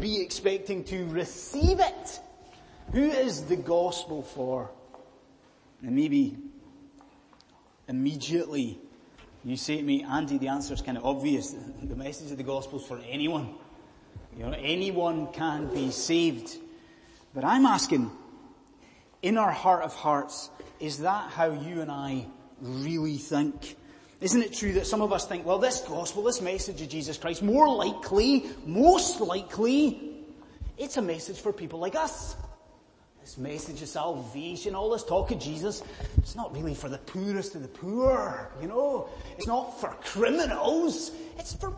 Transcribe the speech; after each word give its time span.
be 0.00 0.20
expecting 0.20 0.84
to 0.84 1.06
receive 1.06 1.80
it. 1.80 2.20
Who 2.92 3.10
is 3.10 3.42
the 3.42 3.56
gospel 3.56 4.22
for? 4.22 4.70
And 5.82 5.94
maybe 5.94 6.36
immediately 7.88 8.78
you 9.44 9.56
say 9.56 9.78
to 9.78 9.82
me, 9.82 10.02
Andy, 10.02 10.38
the 10.38 10.48
answer 10.48 10.74
is 10.74 10.82
kind 10.82 10.98
of 10.98 11.04
obvious. 11.04 11.54
The 11.82 11.96
message 11.96 12.30
of 12.30 12.36
the 12.36 12.42
gospel 12.42 12.78
is 12.78 12.86
for 12.86 13.00
anyone. 13.08 13.54
You 14.36 14.46
know, 14.46 14.52
anyone 14.52 15.32
can 15.32 15.72
be 15.72 15.90
saved. 15.90 16.56
But 17.34 17.44
I'm 17.44 17.64
asking, 17.64 18.10
in 19.22 19.38
our 19.38 19.50
heart 19.50 19.82
of 19.82 19.94
hearts, 19.94 20.50
is 20.78 20.98
that 20.98 21.30
how 21.30 21.52
you 21.52 21.80
and 21.80 21.90
I 21.90 22.26
really 22.60 23.16
think? 23.16 23.76
Isn't 24.20 24.42
it 24.42 24.52
true 24.52 24.72
that 24.74 24.86
some 24.86 25.00
of 25.00 25.12
us 25.12 25.26
think, 25.26 25.46
well, 25.46 25.58
this 25.58 25.80
gospel, 25.80 26.22
this 26.22 26.42
message 26.42 26.82
of 26.82 26.88
Jesus 26.90 27.16
Christ, 27.16 27.42
more 27.42 27.68
likely, 27.68 28.50
most 28.66 29.20
likely, 29.20 30.24
it's 30.76 30.98
a 30.98 31.02
message 31.02 31.40
for 31.40 31.52
people 31.52 31.78
like 31.78 31.94
us. 31.94 32.36
This 33.22 33.38
message 33.38 33.80
of 33.80 33.88
salvation, 33.88 34.74
all 34.74 34.90
this 34.90 35.04
talk 35.04 35.30
of 35.30 35.38
Jesus, 35.38 35.82
it's 36.18 36.36
not 36.36 36.54
really 36.54 36.74
for 36.74 36.90
the 36.90 36.98
poorest 36.98 37.54
of 37.54 37.62
the 37.62 37.68
poor, 37.68 38.50
you 38.60 38.68
know. 38.68 39.08
It's 39.38 39.46
not 39.46 39.80
for 39.80 39.88
criminals. 40.02 41.12
It's 41.38 41.54
for 41.54 41.74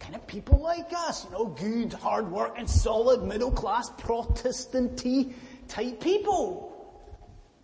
kind 0.00 0.14
of 0.14 0.26
people 0.26 0.60
like 0.60 0.92
us, 0.94 1.26
you 1.26 1.30
know, 1.30 1.46
good, 1.46 1.92
hard 1.92 2.30
working, 2.30 2.66
solid, 2.66 3.22
middle 3.22 3.50
class, 3.50 3.90
Protestanty 3.98 5.34
type 5.68 6.00
people. 6.00 6.72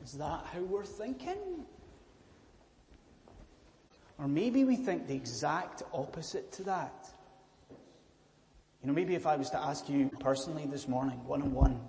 Is 0.05 0.13
that 0.13 0.45
how 0.52 0.60
we're 0.60 0.85
thinking? 0.85 1.58
Or 4.19 4.27
maybe 4.27 4.65
we 4.65 4.77
think 4.77 5.07
the 5.07 5.15
exact 5.15 5.83
opposite 5.93 6.51
to 6.53 6.65
that. 6.65 7.09
You 8.83 8.89
know, 8.89 8.93
maybe 8.93 9.15
if 9.15 9.27
I 9.27 9.37
was 9.37 9.51
to 9.51 9.59
ask 9.59 9.89
you 9.89 10.11
personally 10.21 10.67
this 10.67 10.89
morning, 10.89 11.25
one 11.25 11.43
on 11.43 11.53
one, 11.53 11.81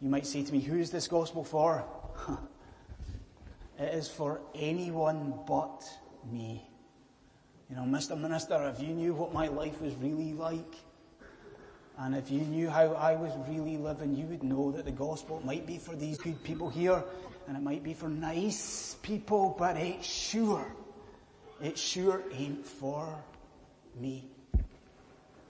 you 0.00 0.08
might 0.08 0.26
say 0.26 0.42
to 0.42 0.52
me, 0.52 0.60
who 0.60 0.78
is 0.78 0.90
this 0.90 1.08
gospel 1.08 1.44
for? 1.44 1.84
it 3.78 3.94
is 3.94 4.08
for 4.08 4.40
anyone 4.54 5.34
but 5.46 5.82
me. 6.30 6.68
You 7.70 7.76
know, 7.76 7.82
Mr. 7.82 8.18
Minister, 8.18 8.68
if 8.68 8.80
you 8.80 8.94
knew 8.94 9.14
what 9.14 9.32
my 9.32 9.48
life 9.48 9.80
was 9.80 9.94
really 9.96 10.32
like, 10.32 10.74
and 11.98 12.14
if 12.14 12.30
you 12.30 12.40
knew 12.40 12.68
how 12.68 12.92
I 12.92 13.16
was 13.16 13.32
really 13.48 13.76
living, 13.76 14.14
you 14.14 14.26
would 14.26 14.42
know 14.42 14.70
that 14.72 14.84
the 14.84 14.92
gospel 14.92 15.40
might 15.44 15.66
be 15.66 15.78
for 15.78 15.96
these 15.96 16.18
good 16.18 16.42
people 16.44 16.68
here, 16.68 17.02
and 17.48 17.56
it 17.56 17.62
might 17.62 17.82
be 17.82 17.94
for 17.94 18.08
nice 18.08 18.96
people, 19.02 19.56
but 19.58 19.76
it 19.76 20.04
sure, 20.04 20.66
it 21.62 21.78
sure 21.78 22.22
ain't 22.32 22.66
for 22.66 23.22
me. 23.98 24.28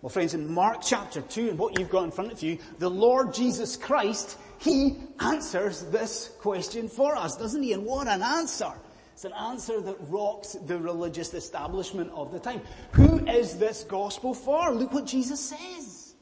Well 0.02 0.10
friends, 0.10 0.34
in 0.34 0.52
Mark 0.52 0.82
chapter 0.82 1.20
2 1.20 1.50
and 1.50 1.58
what 1.58 1.78
you've 1.78 1.90
got 1.90 2.04
in 2.04 2.10
front 2.10 2.32
of 2.32 2.42
you, 2.42 2.58
the 2.78 2.90
Lord 2.90 3.34
Jesus 3.34 3.76
Christ, 3.76 4.38
He 4.58 4.96
answers 5.18 5.82
this 5.84 6.30
question 6.40 6.88
for 6.88 7.16
us, 7.16 7.36
doesn't 7.36 7.62
He? 7.62 7.72
And 7.72 7.84
what 7.84 8.06
an 8.06 8.22
answer! 8.22 8.72
It's 9.14 9.24
an 9.24 9.32
answer 9.32 9.80
that 9.80 9.96
rocks 10.10 10.52
the 10.66 10.78
religious 10.78 11.32
establishment 11.32 12.10
of 12.14 12.32
the 12.32 12.38
time. 12.38 12.60
Who 12.92 13.26
is 13.26 13.58
this 13.58 13.82
gospel 13.84 14.34
for? 14.34 14.74
Look 14.74 14.92
what 14.92 15.06
Jesus 15.06 15.40
says. 15.40 16.14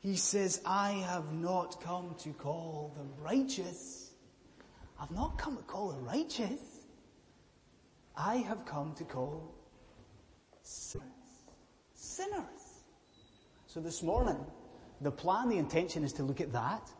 He 0.00 0.16
says, 0.16 0.60
I 0.66 0.90
have 0.92 1.32
not 1.32 1.80
come 1.80 2.14
to 2.18 2.30
call 2.34 2.92
the 2.98 3.24
righteous. 3.24 4.10
I've 5.00 5.10
not 5.10 5.38
come 5.38 5.56
to 5.56 5.62
call 5.62 5.92
the 5.92 6.00
righteous. 6.00 6.81
I 8.16 8.36
have 8.36 8.64
come 8.66 8.94
to 8.94 9.04
call 9.04 9.54
sinners. 10.62 11.08
Sinners. 11.94 12.84
So 13.66 13.80
this 13.80 14.02
morning, 14.02 14.38
the 15.00 15.10
plan, 15.10 15.48
the 15.48 15.58
intention 15.58 16.04
is 16.04 16.12
to 16.14 16.22
look 16.22 16.40
at 16.40 16.52
that. 16.52 16.90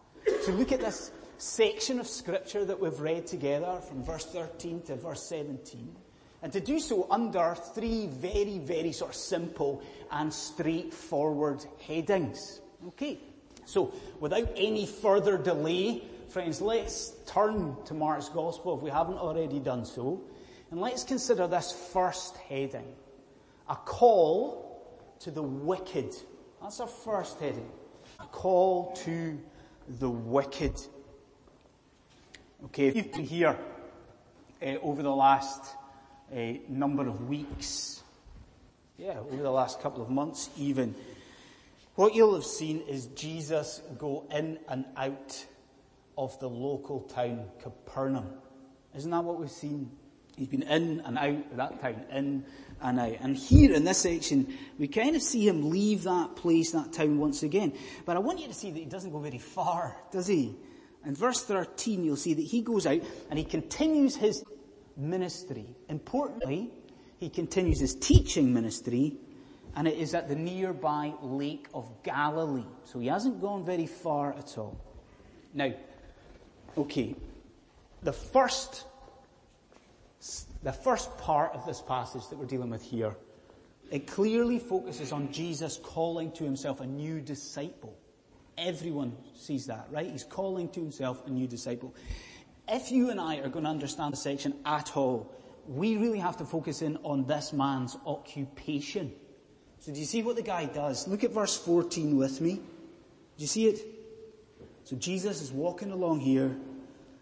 To 0.47 0.53
look 0.53 0.73
at 0.73 0.81
this 0.81 1.11
section 1.39 1.99
of 1.99 2.07
scripture 2.07 2.65
that 2.65 2.81
we've 2.81 2.99
read 3.01 3.27
together 3.27 3.81
from 3.89 4.05
verse 4.05 4.25
13 4.27 4.83
to 4.83 4.97
verse 4.97 5.23
17. 5.25 5.97
And 6.43 6.53
to 6.53 6.61
do 6.61 6.81
so 6.81 7.07
under 7.11 7.55
three 7.75 8.07
very, 8.07 8.59
very 8.59 8.93
sort 8.93 9.11
of 9.11 9.17
simple 9.17 9.83
and 10.11 10.33
straightforward 10.33 11.65
headings. 11.87 12.61
Okay. 12.89 13.19
So 13.65 13.93
without 14.19 14.49
any 14.57 14.87
further 14.87 15.39
delay, 15.39 16.03
friends, 16.29 16.61
let's 16.61 17.13
turn 17.27 17.77
to 17.85 17.95
Mark's 17.95 18.29
gospel 18.29 18.77
if 18.77 18.83
we 18.83 18.91
haven't 18.91 19.19
already 19.19 19.61
done 19.61 19.85
so. 19.85 20.21
And 20.73 20.81
let's 20.81 21.05
consider 21.05 21.47
this 21.47 21.71
first 21.93 22.37
heading. 22.49 22.93
A 23.69 23.77
call 23.77 24.83
to 25.21 25.31
the 25.31 25.43
wicked 25.43 26.13
that's 26.63 26.79
our 26.79 26.87
first 26.87 27.41
heading. 27.41 27.69
A 28.21 28.27
call 28.27 28.93
to 29.05 29.37
the 29.99 30.09
wicked. 30.09 30.81
Okay, 32.67 32.93
you've 32.93 33.11
been 33.11 33.25
here 33.25 33.59
uh, 34.65 34.67
over 34.81 35.03
the 35.03 35.15
last 35.15 35.75
uh, 36.33 36.37
number 36.69 37.09
of 37.09 37.29
weeks, 37.29 38.05
yeah, 38.97 39.19
over 39.19 39.43
the 39.43 39.51
last 39.51 39.81
couple 39.81 40.03
of 40.03 40.09
months 40.09 40.51
even, 40.57 40.95
what 41.97 42.15
you'll 42.15 42.35
have 42.35 42.47
seen 42.47 42.83
is 42.89 43.07
Jesus 43.07 43.83
go 43.99 44.25
in 44.31 44.61
and 44.69 44.85
out 44.97 45.45
of 46.17 46.39
the 46.39 46.49
local 46.49 47.01
town 47.01 47.47
Capernaum. 47.61 48.31
Isn't 48.95 49.11
that 49.11 49.25
what 49.25 49.41
we've 49.41 49.51
seen? 49.51 49.91
He's 50.37 50.49
been 50.49 50.63
in 50.63 51.01
and 51.01 51.19
out 51.19 51.51
of 51.51 51.57
that 51.57 51.81
town, 51.81 52.05
in 52.11 52.45
and 52.81 53.01
out. 53.01 53.17
And 53.21 53.37
here 53.37 53.73
in 53.73 53.85
this 53.85 53.99
section, 53.99 54.57
we 54.79 54.89
kind 54.89 55.15
of 55.15 55.23
see 55.23 55.47
him 55.47 55.71
leave 55.71 56.05
that 56.05 56.37
place, 56.37 56.73
that 56.73 56.93
town 56.93 57.19
once 57.19 57.43
again. 57.43 57.75
But 58.07 58.17
I 58.17 58.21
want 58.21 58.41
you 58.41 58.49
to 58.49 58.55
see 58.55 58.71
that 58.71 58.79
he 58.79 58.87
doesn't 58.87 59.13
go 59.13 59.19
very 59.19 59.39
far, 59.39 59.97
does 60.11 60.27
he? 60.27 60.57
In 61.05 61.15
verse 61.15 61.43
13, 61.45 62.05
you'll 62.05 62.17
see 62.17 62.35
that 62.35 62.43
he 62.43 62.63
goes 62.63 62.87
out 62.87 63.01
and 63.29 63.39
he 63.39 63.45
continues 63.45 64.17
his 64.17 64.45
ministry. 64.97 65.67
Importantly, 65.89 66.71
he 67.19 67.29
continues 67.29 67.81
his 67.81 67.95
teaching 67.95 68.53
ministry 68.53 69.17
and 69.75 69.89
it 69.89 69.99
is 69.99 70.15
at 70.15 70.29
the 70.29 70.35
nearby 70.35 71.13
Lake 71.23 71.69
of 71.75 72.03
Galilee. 72.03 72.67
So 72.85 72.99
he 72.99 73.09
hasn't 73.09 73.41
gone 73.41 73.65
very 73.65 73.87
far 73.87 74.33
at 74.35 74.59
all. 74.59 74.79
Now, 75.55 75.73
okay, 76.77 77.15
the 78.03 78.13
first 78.13 78.85
the 80.63 80.73
first 80.73 81.17
part 81.19 81.53
of 81.53 81.67
this 81.67 81.81
passage 81.81 82.29
that 82.29 82.39
we're 82.39 82.47
dealing 82.47 82.71
with 82.71 82.83
here, 82.83 83.17
it 83.91 84.07
clearly 84.07 84.59
focuses 84.59 85.13
on 85.13 85.31
Jesus 85.33 85.79
calling 85.83 86.33
to 86.33 86.45
himself 86.45 86.81
a 86.81 86.87
new 86.87 87.21
disciple. 87.21 87.97
Everyone 88.57 89.17
sees 89.35 89.67
that, 89.67 89.89
right? 89.91 90.11
He's 90.11 90.25
calling 90.25 90.69
to 90.71 90.81
himself 90.81 91.27
a 91.27 91.31
new 91.31 91.47
disciple. 91.47 91.95
If 92.69 92.93
you 92.93 93.11
and 93.11 93.21
I 93.21 93.39
are 93.39 93.49
going 93.49 93.65
to 93.65 93.71
understand 93.71 94.13
the 94.13 94.17
section 94.17 94.55
at 94.65 94.97
all, 94.97 95.35
we 95.67 95.97
really 95.97 96.19
have 96.19 96.37
to 96.39 96.45
focus 96.45 96.83
in 96.83 96.97
on 97.03 97.27
this 97.27 97.53
man's 97.53 97.97
occupation. 98.07 99.13
So 99.81 99.93
do 99.93 99.99
you 99.99 100.07
see 100.07 100.23
what 100.23 100.37
the 100.37 100.43
guy 100.43 100.67
does? 100.67 101.09
Look 101.09 101.25
at 101.25 101.33
verse 101.33 101.57
14 101.57 102.17
with 102.17 102.41
me. 102.41 102.55
Do 102.55 102.63
you 103.39 103.47
see 103.47 103.67
it? 103.67 103.81
So 104.85 104.97
Jesus 104.97 105.41
is 105.43 105.51
walking 105.51 105.91
along 105.91 106.21
here. 106.21 106.57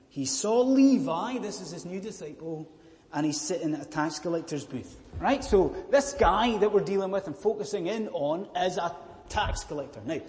He 0.08 0.26
saw 0.26 0.60
Levi, 0.60 1.38
this 1.38 1.60
is 1.60 1.70
his 1.70 1.84
new 1.84 2.00
disciple, 2.00 2.68
and 3.12 3.26
he's 3.26 3.40
sitting 3.40 3.74
at 3.74 3.82
a 3.82 3.84
tax 3.84 4.18
collector's 4.18 4.64
booth. 4.64 5.00
Right? 5.18 5.44
So 5.44 5.74
this 5.90 6.14
guy 6.14 6.56
that 6.58 6.72
we're 6.72 6.80
dealing 6.80 7.10
with 7.10 7.26
and 7.26 7.36
focusing 7.36 7.88
in 7.88 8.08
on 8.08 8.48
is 8.56 8.78
a 8.78 8.94
tax 9.28 9.64
collector. 9.64 10.00
Now, 10.06 10.20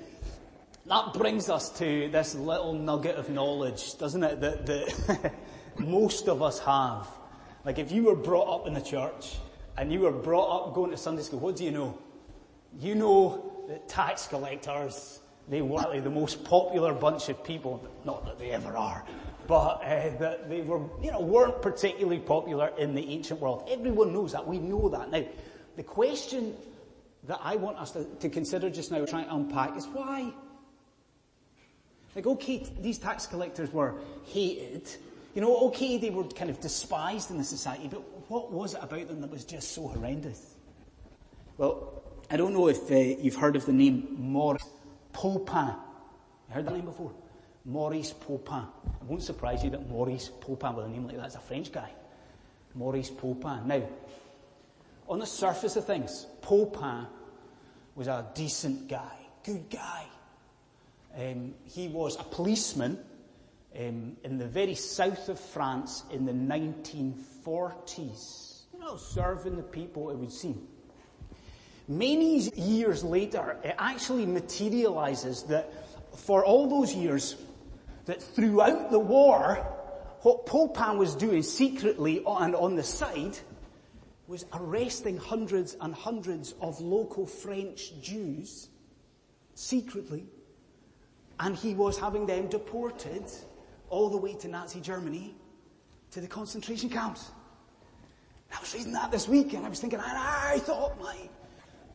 that 0.86 1.14
brings 1.14 1.50
us 1.50 1.70
to 1.78 2.09
this 2.09 2.36
little 2.36 2.74
nugget 2.74 3.16
of 3.16 3.30
knowledge, 3.30 3.97
doesn't 3.97 4.24
it, 4.24 4.41
that, 4.41 4.66
that 4.66 5.34
most 5.78 6.28
of 6.28 6.41
us 6.41 6.59
have. 6.59 7.08
Like 7.64 7.78
if 7.78 7.91
you 7.91 8.03
were 8.03 8.16
brought 8.16 8.53
up 8.53 8.68
in 8.68 8.74
the 8.74 8.81
church 8.81 9.38
and 9.78 9.91
you 9.91 10.02
were 10.02 10.12
brought 10.12 10.68
up 10.68 10.74
going 10.74 10.91
to 10.91 10.97
Sunday 10.97 11.22
school, 11.22 11.40
what 11.40 11.56
do 11.56 11.64
you 11.64 11.72
know? 11.72 11.97
You 12.80 12.96
know 12.96 13.64
that 13.68 13.88
tax 13.88 14.28
collectors, 14.28 15.20
they 15.47 15.62
were 15.62 16.00
the 16.00 16.09
most 16.09 16.44
popular 16.44 16.94
bunch 16.94 17.29
of 17.29 17.44
people, 17.44 17.85
not 18.06 18.26
that 18.26 18.40
they 18.40 18.52
ever 18.52 18.76
are, 18.76 19.06
but 19.52 19.84
uh, 19.84 20.18
that 20.18 20.48
they 20.50 20.62
were, 20.62 20.80
you 21.03 21.12
know, 21.12 21.20
weren't 21.20 21.62
particularly 21.62 22.20
popular 22.20 22.72
in 22.78 22.96
the 22.96 23.06
ancient 23.09 23.42
world. 23.42 23.68
Everyone 23.70 24.14
knows 24.14 24.32
that. 24.32 24.48
We 24.48 24.59
know 24.59 24.88
that. 24.88 25.12
Now, 25.12 25.26
the 25.76 25.84
question 25.84 26.56
that 27.26 27.38
I 27.44 27.58
want 27.58 27.78
us 27.78 27.92
to, 27.92 28.06
to 28.06 28.30
consider 28.30 28.70
just 28.70 28.94
now, 28.94 29.06
trying 29.06 29.26
to 29.26 29.36
unpack, 29.36 29.76
is 29.76 29.88
why? 29.88 30.32
Like, 32.16 32.28
okay, 32.28 32.66
these 32.80 32.98
tax 32.98 33.28
collectors 33.28 33.74
were 33.74 33.96
hated. 34.24 34.90
You 35.36 35.42
know, 35.42 35.58
okay, 35.68 35.97
they 35.97 36.12
were 36.12 36.24
kind 36.24 36.50
of 36.50 36.62
despised 36.62 37.30
in 37.30 37.38
the 37.38 37.44
society, 37.44 37.90
but 37.90 38.04
what 38.30 38.54
was 38.54 38.74
it 38.74 38.80
about 38.82 39.09
them 39.09 39.20
that 39.20 39.30
was 39.30 39.44
just 39.44 39.74
so 39.74 39.90
horrendous? 39.90 40.56
Well, 41.58 42.02
I 42.30 42.38
don't 42.38 42.54
know 42.54 42.70
if 42.70 42.90
uh, 42.90 42.96
you've 42.96 43.36
heard 43.36 43.58
of 43.58 43.66
the 43.66 43.74
name 43.74 44.16
Maurice 44.18 44.64
Papon. 45.12 45.76
You 46.47 46.56
heard 46.56 46.66
that 46.68 46.74
name 46.74 46.86
before? 46.86 47.12
Maurice 47.66 48.13
Papon. 48.13 48.67
It 49.02 49.08
won't 49.08 49.23
surprise 49.23 49.63
you 49.63 49.69
that 49.72 49.90
Maurice 49.90 50.29
Papon 50.41 50.75
with 50.75 50.85
a 50.85 50.90
name 50.90 51.08
like 51.08 51.17
that 51.17 51.28
is 51.28 51.35
a 51.35 51.40
French 51.40 51.72
guy. 51.72 51.91
Maurice 52.73 53.09
Papon. 53.09 53.67
Now, 53.67 53.84
on 55.08 55.19
the 55.19 55.25
surface 55.25 55.75
of 55.75 55.85
things, 55.85 56.25
Papon 56.41 57.08
was 57.96 58.08
a 58.08 58.25
decent 58.34 58.87
guy, 58.87 59.17
good 59.43 59.69
guy, 59.69 60.05
Um, 61.17 61.55
he 61.66 61.87
was 61.87 62.19
a 62.19 62.23
policeman 62.23 62.99
um, 63.78 64.17
in 64.23 64.37
the 64.37 64.47
very 64.47 64.75
south 64.75 65.28
of 65.29 65.40
France 65.40 66.03
in 66.11 66.25
the 66.25 66.31
1940s. 66.31 68.61
You 68.73 68.79
know, 68.79 68.97
serving 68.97 69.58
the 69.58 69.63
people, 69.63 70.09
it 70.09 70.17
would 70.17 70.31
seem. 70.31 70.67
Many 71.87 72.40
years 72.55 73.03
later, 73.03 73.58
it 73.63 73.75
actually 73.78 74.25
materializes 74.25 75.43
that 75.43 75.72
for 76.17 76.43
all 76.46 76.67
those 76.69 76.96
years, 76.96 77.35
that 78.11 78.22
throughout 78.22 78.91
the 78.91 78.99
war, 78.99 79.55
what 80.23 80.46
Papon 80.46 80.97
was 80.97 81.16
doing 81.16 81.41
secretly 81.41 82.22
and 82.28 82.53
on 82.55 82.75
the 82.75 82.84
side 82.84 83.37
was 84.28 84.46
arresting 84.52 85.16
hundreds 85.16 85.78
and 85.79 85.96
hundreds 85.96 86.53
of 86.59 86.81
local 86.81 87.25
French 87.25 87.93
Jews 88.02 88.67
secretly, 89.55 90.25
and 91.40 91.55
he 91.55 91.73
was 91.73 91.97
having 91.97 92.25
them 92.25 92.47
deported 92.47 93.23
all 93.90 94.09
the 94.09 94.17
way 94.17 94.34
to 94.34 94.49
Nazi 94.49 94.81
Germany 94.81 95.34
to 96.11 96.19
the 96.19 96.28
concentration 96.28 96.90
camps. 96.90 97.31
I 98.53 98.59
was 98.59 98.73
reading 98.73 98.91
that 98.91 99.11
this 99.11 99.29
week 99.29 99.53
and 99.53 99.66
I 99.66 99.69
was 99.69 99.79
thinking, 99.79 100.02
I 100.02 100.59
thought 100.59 100.99
my 100.99 101.16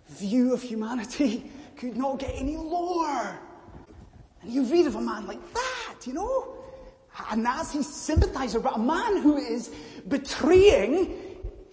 view 0.08 0.54
of 0.54 0.62
humanity 0.62 1.50
could 1.76 1.98
not 1.98 2.18
get 2.20 2.32
any 2.34 2.56
lower. 2.56 3.38
And 4.42 4.52
you 4.52 4.64
read 4.64 4.86
of 4.86 4.96
a 4.96 5.00
man 5.00 5.26
like 5.26 5.52
that, 5.54 6.06
you 6.06 6.12
know? 6.12 6.54
A 7.30 7.36
Nazi 7.36 7.82
sympathizer, 7.82 8.60
but 8.60 8.76
a 8.76 8.78
man 8.78 9.22
who 9.22 9.36
is 9.36 9.70
betraying 10.08 11.16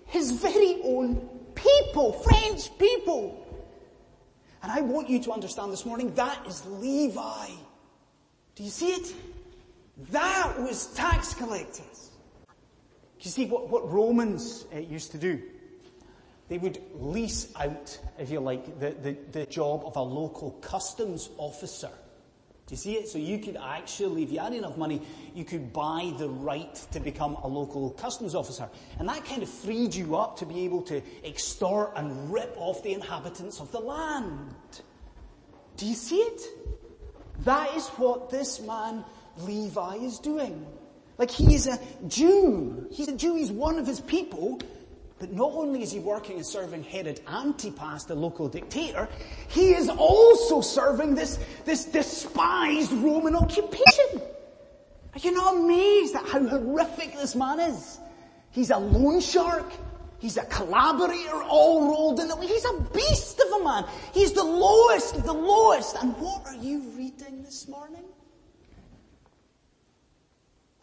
his 0.06 0.32
very 0.32 0.80
own 0.84 1.30
people, 1.56 2.14
French 2.14 2.78
people. 2.78 3.40
And 4.62 4.72
I 4.72 4.82
want 4.82 5.10
you 5.10 5.22
to 5.24 5.32
understand 5.32 5.74
this 5.74 5.86
morning, 5.86 6.14
that 6.16 6.46
is 6.48 6.66
Levi. 6.66 7.48
Do 8.56 8.64
you 8.64 8.70
see 8.70 8.94
it? 8.94 9.14
That 10.12 10.60
was 10.60 10.88
tax 10.94 11.34
collectors. 11.34 12.12
You 13.20 13.32
see 13.32 13.46
what, 13.46 13.70
what 13.70 13.90
Romans 13.92 14.66
uh, 14.74 14.80
used 14.80 15.12
to 15.12 15.18
do? 15.18 15.42
They 16.50 16.58
would 16.58 16.80
lease 16.96 17.54
out, 17.56 17.98
if 18.20 18.30
you 18.30 18.40
like, 18.42 18.80
the, 18.80 18.92
the, 18.92 19.18
the 19.32 19.46
job 19.46 19.84
of 19.86 19.96
a 19.96 20.02
local 20.02 20.52
customs 20.62 21.30
officer. 21.38 21.90
Do 22.66 22.74
you 22.74 22.78
see 22.78 22.94
it? 22.94 23.10
So 23.10 23.18
you 23.18 23.40
could 23.40 23.58
actually, 23.58 24.24
if 24.24 24.32
you 24.32 24.40
had 24.40 24.54
enough 24.54 24.78
money, 24.78 25.02
you 25.36 25.44
could 25.44 25.74
buy 25.74 26.14
the 26.18 26.30
right 26.30 26.74
to 26.92 27.00
become 27.00 27.36
a 27.44 27.48
local 27.48 27.90
customs 27.92 28.36
officer. 28.36 28.70
And 29.00 29.10
that 29.10 29.26
kind 29.26 29.44
of 29.44 29.50
freed 29.50 29.94
you 29.94 30.16
up 30.16 30.38
to 30.38 30.46
be 30.46 30.62
able 30.62 30.82
to 30.84 31.02
extort 31.26 31.92
and 31.98 32.32
rip 32.32 32.56
off 32.58 32.82
the 32.82 32.94
inhabitants 32.94 33.60
of 33.60 33.72
the 33.74 33.80
land. 33.80 34.56
Do 35.76 35.86
you 35.86 35.96
see 35.96 36.20
it? 36.20 36.42
That 37.40 37.76
is 37.76 37.88
what 37.90 38.30
this 38.30 38.62
man 38.62 39.04
Levi 39.40 39.96
is 39.96 40.20
doing. 40.20 40.66
Like 41.18 41.32
he 41.32 41.54
is 41.54 41.68
a 41.68 41.80
Jew. 42.08 42.88
He's 42.92 43.08
a 43.10 43.16
Jew. 43.16 43.36
He's 43.36 43.52
one 43.52 43.78
of 43.78 43.86
his 43.86 44.00
people. 44.00 44.60
But 45.24 45.32
not 45.32 45.54
only 45.54 45.82
is 45.82 45.94
he 45.94 46.00
working 46.00 46.36
and 46.36 46.46
serving 46.46 46.84
Herod 46.84 47.22
Antipas, 47.30 48.04
the 48.04 48.14
local 48.14 48.50
dictator, 48.50 49.08
he 49.48 49.74
is 49.74 49.88
also 49.88 50.60
serving 50.60 51.16
this, 51.16 51.40
this 51.64 51.86
despised 51.86 52.92
Roman 52.92 53.34
occupation. 53.34 54.22
Are 55.14 55.20
you 55.20 55.32
not 55.32 55.56
amazed 55.56 56.14
at 56.14 56.28
how 56.28 56.46
horrific 56.46 57.14
this 57.14 57.36
man 57.36 57.62
is? 57.62 58.02
He's 58.52 58.70
a 58.70 58.78
loan 58.78 59.22
shark. 59.22 59.72
He's 60.20 60.36
a 60.36 60.44
collaborator 60.44 61.42
all 61.44 61.88
rolled 61.90 62.20
in. 62.20 62.30
He's 62.42 62.66
a 62.66 62.82
beast 62.94 63.40
of 63.40 63.62
a 63.62 63.64
man. 63.64 63.86
He's 64.14 64.34
the 64.34 64.44
lowest 64.44 65.16
of 65.16 65.24
the 65.24 65.32
lowest. 65.32 65.96
And 66.04 66.18
what 66.18 66.46
are 66.48 66.56
you 66.56 66.82
reading 66.98 67.44
this 67.44 67.70
morning? 67.70 68.04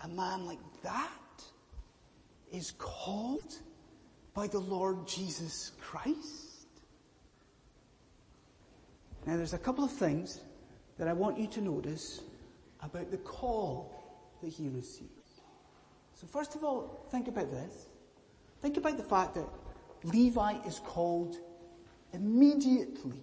A 0.02 0.08
man 0.08 0.46
like 0.46 0.60
that 0.82 1.44
is 2.50 2.70
called 2.78 3.58
by 4.34 4.46
the 4.46 4.58
Lord 4.58 5.06
Jesus 5.06 5.72
Christ. 5.80 6.66
Now 9.26 9.36
there's 9.36 9.52
a 9.52 9.58
couple 9.58 9.84
of 9.84 9.92
things 9.92 10.40
that 10.98 11.08
I 11.08 11.12
want 11.12 11.38
you 11.38 11.46
to 11.48 11.60
notice 11.60 12.20
about 12.82 13.10
the 13.10 13.18
call 13.18 13.92
that 14.42 14.48
he 14.48 14.68
received. 14.68 15.10
So 16.14 16.26
first 16.26 16.54
of 16.54 16.64
all, 16.64 17.06
think 17.10 17.28
about 17.28 17.50
this. 17.50 17.86
Think 18.60 18.76
about 18.76 18.96
the 18.96 19.02
fact 19.02 19.34
that 19.34 19.46
Levi 20.04 20.58
is 20.66 20.80
called 20.80 21.36
immediately. 22.12 23.22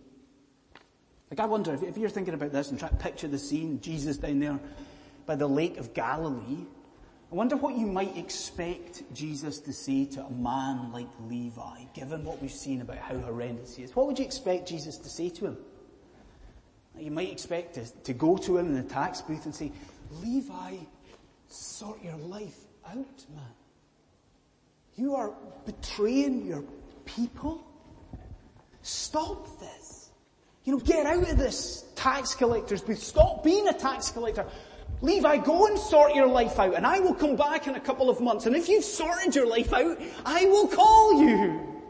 Like 1.29 1.39
I 1.39 1.45
wonder 1.45 1.73
if, 1.73 1.83
if 1.83 1.97
you're 1.97 2.09
thinking 2.09 2.33
about 2.33 2.51
this 2.51 2.69
and 2.69 2.79
try 2.79 2.89
to 2.89 2.95
picture 2.95 3.27
the 3.27 3.37
scene, 3.37 3.79
Jesus 3.81 4.17
down 4.17 4.39
there 4.39 4.59
by 5.25 5.35
the 5.35 5.47
Lake 5.47 5.77
of 5.77 5.93
Galilee, 5.93 6.65
I 7.29 7.35
wonder 7.35 7.57
what 7.57 7.77
you 7.77 7.85
might 7.85 8.15
expect 8.17 9.03
Jesus 9.13 9.59
to 9.59 9.73
say 9.73 10.05
to 10.05 10.23
a 10.23 10.31
man 10.31 10.93
like 10.93 11.09
Levi, 11.27 11.83
given 11.93 12.23
what 12.23 12.41
we've 12.41 12.49
seen 12.49 12.79
about 12.79 12.99
how 12.99 13.17
horrendous 13.17 13.75
he 13.75 13.83
is. 13.83 13.93
What 13.95 14.07
would 14.07 14.17
you 14.17 14.23
expect 14.23 14.69
Jesus 14.69 14.97
to 14.97 15.09
say 15.09 15.29
to 15.31 15.47
him? 15.47 15.57
You 16.97 17.11
might 17.11 17.31
expect 17.31 17.75
to, 17.75 17.85
to 18.03 18.13
go 18.13 18.37
to 18.37 18.57
him 18.57 18.67
in 18.67 18.73
the 18.75 18.83
tax 18.83 19.21
booth 19.21 19.45
and 19.45 19.53
say, 19.53 19.73
Levi, 20.23 20.77
sort 21.49 22.01
your 22.01 22.15
life 22.15 22.57
out, 22.87 23.25
man. 23.35 23.53
You 24.95 25.15
are 25.15 25.33
betraying 25.65 26.45
your 26.45 26.63
people. 27.05 27.65
Stop 28.81 29.59
this. 29.59 30.09
You 30.63 30.73
know, 30.73 30.79
get 30.79 31.05
out 31.05 31.29
of 31.29 31.37
this 31.37 31.85
tax 31.95 32.33
collector's 32.35 32.81
booth. 32.81 32.99
Stop 32.99 33.43
being 33.43 33.67
a 33.67 33.73
tax 33.73 34.11
collector. 34.11 34.45
Levi, 35.01 35.37
go 35.37 35.67
and 35.67 35.77
sort 35.77 36.15
your 36.15 36.27
life 36.27 36.59
out 36.59 36.73
and 36.73 36.85
I 36.85 36.99
will 36.99 37.13
come 37.13 37.35
back 37.35 37.67
in 37.67 37.75
a 37.75 37.79
couple 37.79 38.09
of 38.09 38.19
months 38.19 38.45
and 38.45 38.55
if 38.55 38.67
you've 38.67 38.83
sorted 38.83 39.35
your 39.35 39.47
life 39.47 39.71
out, 39.73 39.99
I 40.25 40.45
will 40.45 40.67
call 40.67 41.21
you. 41.21 41.81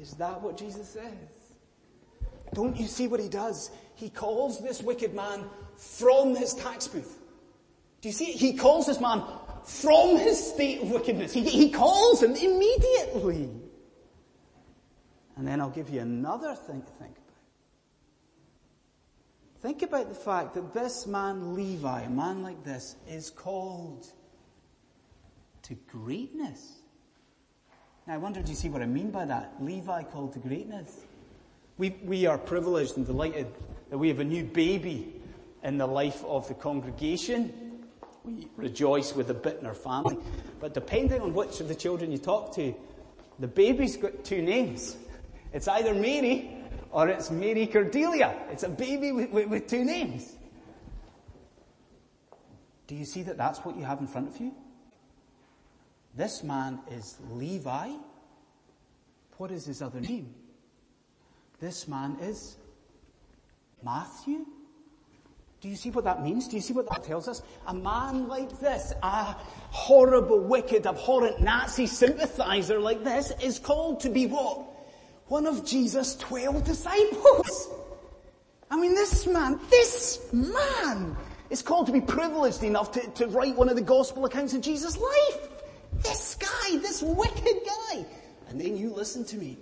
Is 0.00 0.14
that 0.14 0.40
what 0.40 0.56
Jesus 0.56 0.88
says? 0.88 1.12
Don't 2.52 2.76
you 2.76 2.86
see 2.86 3.06
what 3.06 3.20
he 3.20 3.28
does? 3.28 3.70
He 3.94 4.10
calls 4.10 4.60
this 4.60 4.82
wicked 4.82 5.14
man 5.14 5.44
from 5.76 6.34
his 6.34 6.54
tax 6.54 6.88
booth. 6.88 7.18
Do 8.00 8.08
you 8.08 8.12
see? 8.12 8.32
He 8.32 8.54
calls 8.54 8.86
this 8.86 9.00
man 9.00 9.22
from 9.64 10.16
his 10.16 10.52
state 10.52 10.82
of 10.82 10.90
wickedness. 10.90 11.32
He, 11.32 11.44
he 11.44 11.70
calls 11.70 12.22
him 12.22 12.34
immediately. 12.34 13.50
And 15.36 15.46
then 15.46 15.60
I'll 15.60 15.70
give 15.70 15.90
you 15.90 16.00
another 16.00 16.54
thing 16.54 16.82
to 16.82 16.92
think 16.92 17.19
Think 19.60 19.82
about 19.82 20.08
the 20.08 20.14
fact 20.14 20.54
that 20.54 20.72
this 20.72 21.06
man, 21.06 21.54
Levi, 21.54 22.02
a 22.02 22.10
man 22.10 22.42
like 22.42 22.64
this, 22.64 22.96
is 23.06 23.28
called 23.28 24.06
to 25.62 25.74
greatness. 25.86 26.78
Now 28.06 28.14
I 28.14 28.16
wonder, 28.16 28.40
do 28.40 28.50
you 28.50 28.56
see 28.56 28.70
what 28.70 28.80
I 28.80 28.86
mean 28.86 29.10
by 29.10 29.26
that? 29.26 29.54
Levi 29.60 30.04
called 30.04 30.32
to 30.32 30.38
greatness. 30.38 31.00
We, 31.76 31.90
we 32.02 32.24
are 32.24 32.38
privileged 32.38 32.96
and 32.96 33.04
delighted 33.04 33.48
that 33.90 33.98
we 33.98 34.08
have 34.08 34.20
a 34.20 34.24
new 34.24 34.44
baby 34.44 35.20
in 35.62 35.76
the 35.76 35.86
life 35.86 36.24
of 36.24 36.48
the 36.48 36.54
congregation. 36.54 37.82
We 38.24 38.48
rejoice 38.56 39.14
with 39.14 39.26
the 39.28 39.34
Bittner 39.34 39.76
family. 39.76 40.16
But 40.58 40.72
depending 40.72 41.20
on 41.20 41.34
which 41.34 41.60
of 41.60 41.68
the 41.68 41.74
children 41.74 42.10
you 42.10 42.18
talk 42.18 42.54
to, 42.54 42.74
the 43.38 43.48
baby's 43.48 43.98
got 43.98 44.24
two 44.24 44.40
names. 44.40 44.96
It's 45.52 45.68
either 45.68 45.92
Mary 45.92 46.59
or 46.90 47.08
it's 47.08 47.30
Mary 47.30 47.66
Cordelia. 47.66 48.34
It's 48.50 48.62
a 48.62 48.68
baby 48.68 49.12
with, 49.12 49.30
with, 49.30 49.48
with 49.48 49.66
two 49.66 49.84
names. 49.84 50.36
Do 52.86 52.94
you 52.96 53.04
see 53.04 53.22
that 53.22 53.38
that's 53.38 53.60
what 53.60 53.76
you 53.76 53.84
have 53.84 54.00
in 54.00 54.06
front 54.06 54.28
of 54.28 54.40
you? 54.40 54.52
This 56.16 56.42
man 56.42 56.80
is 56.90 57.16
Levi. 57.30 57.92
What 59.36 59.50
is 59.52 59.64
his 59.64 59.80
other 59.80 60.00
name? 60.00 60.34
This 61.60 61.86
man 61.86 62.16
is 62.20 62.56
Matthew. 63.82 64.44
Do 65.60 65.68
you 65.68 65.76
see 65.76 65.90
what 65.90 66.04
that 66.04 66.22
means? 66.22 66.48
Do 66.48 66.56
you 66.56 66.62
see 66.62 66.72
what 66.72 66.88
that 66.88 67.04
tells 67.04 67.28
us? 67.28 67.42
A 67.66 67.74
man 67.74 68.28
like 68.28 68.58
this, 68.60 68.94
a 69.02 69.36
horrible, 69.70 70.40
wicked, 70.40 70.86
abhorrent 70.86 71.40
Nazi 71.40 71.86
sympathizer 71.86 72.80
like 72.80 73.04
this 73.04 73.30
is 73.42 73.58
called 73.58 74.00
to 74.00 74.08
be 74.08 74.26
what? 74.26 74.69
One 75.30 75.46
of 75.46 75.64
Jesus' 75.64 76.16
twelve 76.16 76.64
disciples. 76.64 77.68
I 78.68 78.76
mean, 78.76 78.96
this 78.96 79.28
man, 79.28 79.60
this 79.70 80.20
man 80.32 81.16
is 81.50 81.62
called 81.62 81.86
to 81.86 81.92
be 81.92 82.00
privileged 82.00 82.64
enough 82.64 82.90
to, 82.92 83.00
to 83.00 83.28
write 83.28 83.56
one 83.56 83.68
of 83.68 83.76
the 83.76 83.82
gospel 83.82 84.24
accounts 84.24 84.54
of 84.54 84.60
Jesus' 84.60 84.98
life. 84.98 85.48
This 86.02 86.34
guy, 86.34 86.78
this 86.78 87.00
wicked 87.00 87.58
guy. 87.64 88.04
And 88.48 88.60
then 88.60 88.76
you 88.76 88.90
listen 88.90 89.24
to 89.26 89.36
me. 89.36 89.56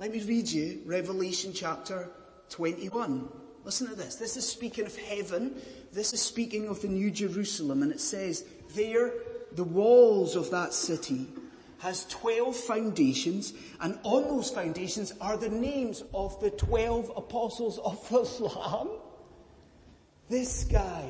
Let 0.00 0.10
me 0.10 0.20
read 0.20 0.48
you 0.48 0.82
Revelation 0.84 1.52
chapter 1.54 2.10
21. 2.48 3.28
Listen 3.64 3.86
to 3.86 3.94
this. 3.94 4.16
This 4.16 4.36
is 4.36 4.48
speaking 4.48 4.84
of 4.84 4.96
heaven. 4.96 5.54
This 5.92 6.12
is 6.12 6.20
speaking 6.20 6.66
of 6.66 6.82
the 6.82 6.88
New 6.88 7.12
Jerusalem. 7.12 7.84
And 7.84 7.92
it 7.92 8.00
says, 8.00 8.44
there, 8.74 9.12
the 9.52 9.62
walls 9.62 10.34
of 10.34 10.50
that 10.50 10.74
city 10.74 11.28
has 11.82 12.04
12 12.10 12.54
foundations, 12.54 13.54
and 13.80 13.98
on 14.04 14.22
those 14.22 14.50
foundations 14.50 15.12
are 15.20 15.36
the 15.36 15.48
names 15.48 16.04
of 16.14 16.40
the 16.40 16.50
12 16.50 17.10
apostles 17.16 17.78
of 17.78 18.08
the 18.08 18.20
Lamb. 18.44 18.88
This 20.28 20.62
guy, 20.62 21.08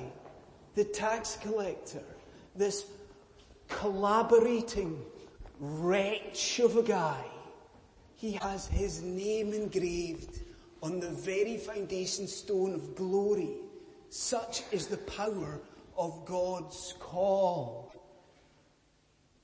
the 0.75 0.85
tax 0.85 1.37
collector, 1.43 2.02
this 2.57 2.87
collaborating 3.69 4.99
wretch 5.61 6.59
of 6.61 6.79
a 6.79 6.83
guy, 6.83 7.23
he 8.17 8.33
has 8.33 8.67
his 8.69 9.02
name 9.02 9.52
engraved 9.52 10.41
on 10.83 11.00
the 11.00 11.11
very 11.11 11.59
foundation 11.59 12.26
stone 12.26 12.73
of 12.73 12.97
glory. 12.97 13.57
Such 14.09 14.62
is 14.73 14.87
the 14.87 14.97
power 14.97 15.61
of 15.99 16.25
God's 16.25 16.95
call. 16.99 17.91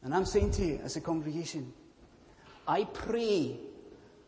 And 0.03 0.15
I'm 0.15 0.25
saying 0.25 0.53
to 0.53 0.65
you 0.65 0.81
as 0.85 0.97
a 0.97 1.01
congregation, 1.01 1.73
I 2.67 2.85
pray 2.85 3.59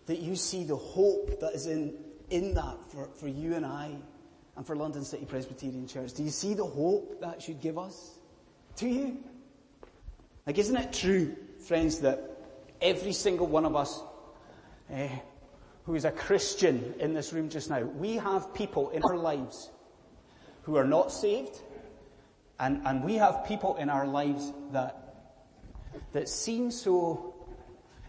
that 0.06 0.18
you 0.18 0.34
see 0.36 0.64
the 0.64 0.76
hope 0.76 1.40
that 1.40 1.54
is 1.54 1.66
in, 1.66 1.94
in 2.30 2.54
that 2.54 2.76
for, 2.90 3.08
for 3.14 3.28
you 3.28 3.54
and 3.54 3.64
I 3.64 3.94
and 4.56 4.66
for 4.66 4.74
London 4.74 5.04
City 5.04 5.24
Presbyterian 5.24 5.86
Church. 5.86 6.14
Do 6.14 6.22
you 6.22 6.30
see 6.30 6.54
the 6.54 6.64
hope 6.64 7.20
that 7.20 7.40
should 7.42 7.60
give 7.60 7.78
us? 7.78 8.18
to 8.76 8.88
you? 8.88 9.18
Like, 10.46 10.58
isn't 10.58 10.76
it 10.76 10.92
true, 10.92 11.36
friends, 11.66 12.00
that 12.00 12.38
every 12.80 13.12
single 13.12 13.46
one 13.46 13.66
of 13.66 13.76
us 13.76 14.00
eh, 14.90 15.08
who 15.84 15.94
is 15.94 16.04
a 16.04 16.10
Christian 16.10 16.94
in 16.98 17.14
this 17.14 17.32
room 17.32 17.48
just 17.48 17.70
now, 17.70 17.80
we 17.82 18.16
have 18.16 18.52
people 18.54 18.90
in 18.90 19.02
our 19.02 19.16
lives 19.16 19.70
who 20.62 20.76
are 20.76 20.84
not 20.84 21.12
saved, 21.12 21.60
and, 22.58 22.82
and 22.86 23.04
we 23.04 23.16
have 23.16 23.44
people 23.46 23.76
in 23.76 23.90
our 23.90 24.06
lives 24.06 24.52
that, 24.72 25.09
that 26.12 26.28
seem 26.28 26.70
so 26.70 27.34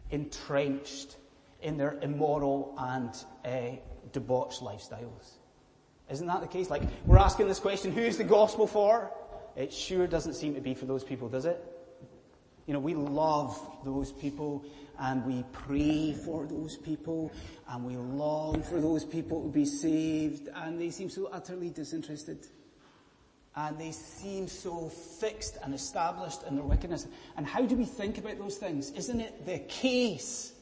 entrenched 0.09 1.17
in 1.61 1.77
their 1.77 1.97
immoral 2.01 2.75
and 2.77 3.13
uh, 3.45 3.75
debauched 4.11 4.61
lifestyles. 4.61 5.37
Isn't 6.09 6.27
that 6.27 6.41
the 6.41 6.47
case? 6.47 6.69
Like, 6.69 6.83
we're 7.05 7.17
asking 7.17 7.47
this 7.47 7.59
question, 7.59 7.91
who 7.91 8.01
is 8.01 8.17
the 8.17 8.23
gospel 8.23 8.67
for? 8.67 9.11
It 9.55 9.71
sure 9.71 10.07
doesn't 10.07 10.33
seem 10.33 10.55
to 10.55 10.61
be 10.61 10.73
for 10.73 10.85
those 10.85 11.03
people, 11.03 11.29
does 11.29 11.45
it? 11.45 11.63
You 12.67 12.73
know, 12.73 12.79
we 12.79 12.93
love 12.93 13.59
those 13.83 14.11
people 14.11 14.63
and 14.99 15.25
we 15.25 15.43
pray 15.51 16.13
for 16.13 16.45
those 16.45 16.77
people 16.77 17.31
and 17.67 17.83
we 17.83 17.95
long 17.95 18.61
for 18.61 18.79
those 18.79 19.03
people 19.03 19.41
to 19.43 19.49
be 19.49 19.65
saved 19.65 20.47
and 20.53 20.79
they 20.79 20.89
seem 20.89 21.09
so 21.09 21.27
utterly 21.31 21.69
disinterested. 21.69 22.45
And 23.55 23.77
they 23.77 23.91
seem 23.91 24.47
so 24.47 24.87
fixed 24.87 25.57
and 25.61 25.73
established 25.73 26.43
in 26.47 26.55
their 26.55 26.63
wickedness. 26.63 27.07
And 27.35 27.45
how 27.45 27.65
do 27.65 27.75
we 27.75 27.85
think 27.85 28.17
about 28.17 28.37
those 28.37 28.57
things? 28.57 28.91
Isn't 28.91 29.19
it 29.19 29.45
the 29.45 29.59
case 29.59 30.53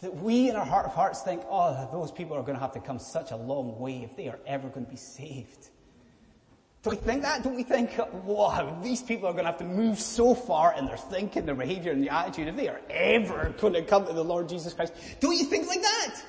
that 0.00 0.14
we 0.14 0.48
in 0.48 0.56
our 0.56 0.64
heart 0.64 0.86
of 0.86 0.92
hearts 0.92 1.22
think, 1.22 1.42
oh, 1.50 1.88
those 1.92 2.12
people 2.12 2.36
are 2.36 2.42
going 2.42 2.54
to 2.54 2.60
have 2.60 2.72
to 2.72 2.80
come 2.80 2.98
such 2.98 3.32
a 3.32 3.36
long 3.36 3.78
way 3.78 4.02
if 4.04 4.16
they 4.16 4.28
are 4.28 4.38
ever 4.46 4.68
going 4.68 4.86
to 4.86 4.90
be 4.90 4.96
saved? 4.96 5.70
Don't 6.82 6.94
we 6.94 7.00
think 7.00 7.22
that? 7.22 7.42
Don't 7.42 7.56
we 7.56 7.62
think, 7.62 7.90
wow, 8.24 8.78
these 8.82 9.02
people 9.02 9.28
are 9.28 9.32
going 9.32 9.44
to 9.44 9.50
have 9.50 9.58
to 9.58 9.66
move 9.66 9.98
so 10.00 10.34
far 10.34 10.74
in 10.78 10.86
their 10.86 10.96
thinking, 10.96 11.44
their 11.44 11.54
behavior, 11.54 11.92
and 11.92 12.02
their 12.02 12.12
attitude 12.12 12.48
if 12.48 12.56
they 12.56 12.68
are 12.68 12.80
ever 12.88 13.54
going 13.60 13.74
to 13.74 13.82
come 13.82 14.06
to 14.06 14.14
the 14.14 14.24
Lord 14.24 14.48
Jesus 14.48 14.72
Christ? 14.72 14.94
Don't 15.20 15.36
you 15.36 15.44
think 15.44 15.68
like 15.68 15.82
that? 15.82 16.22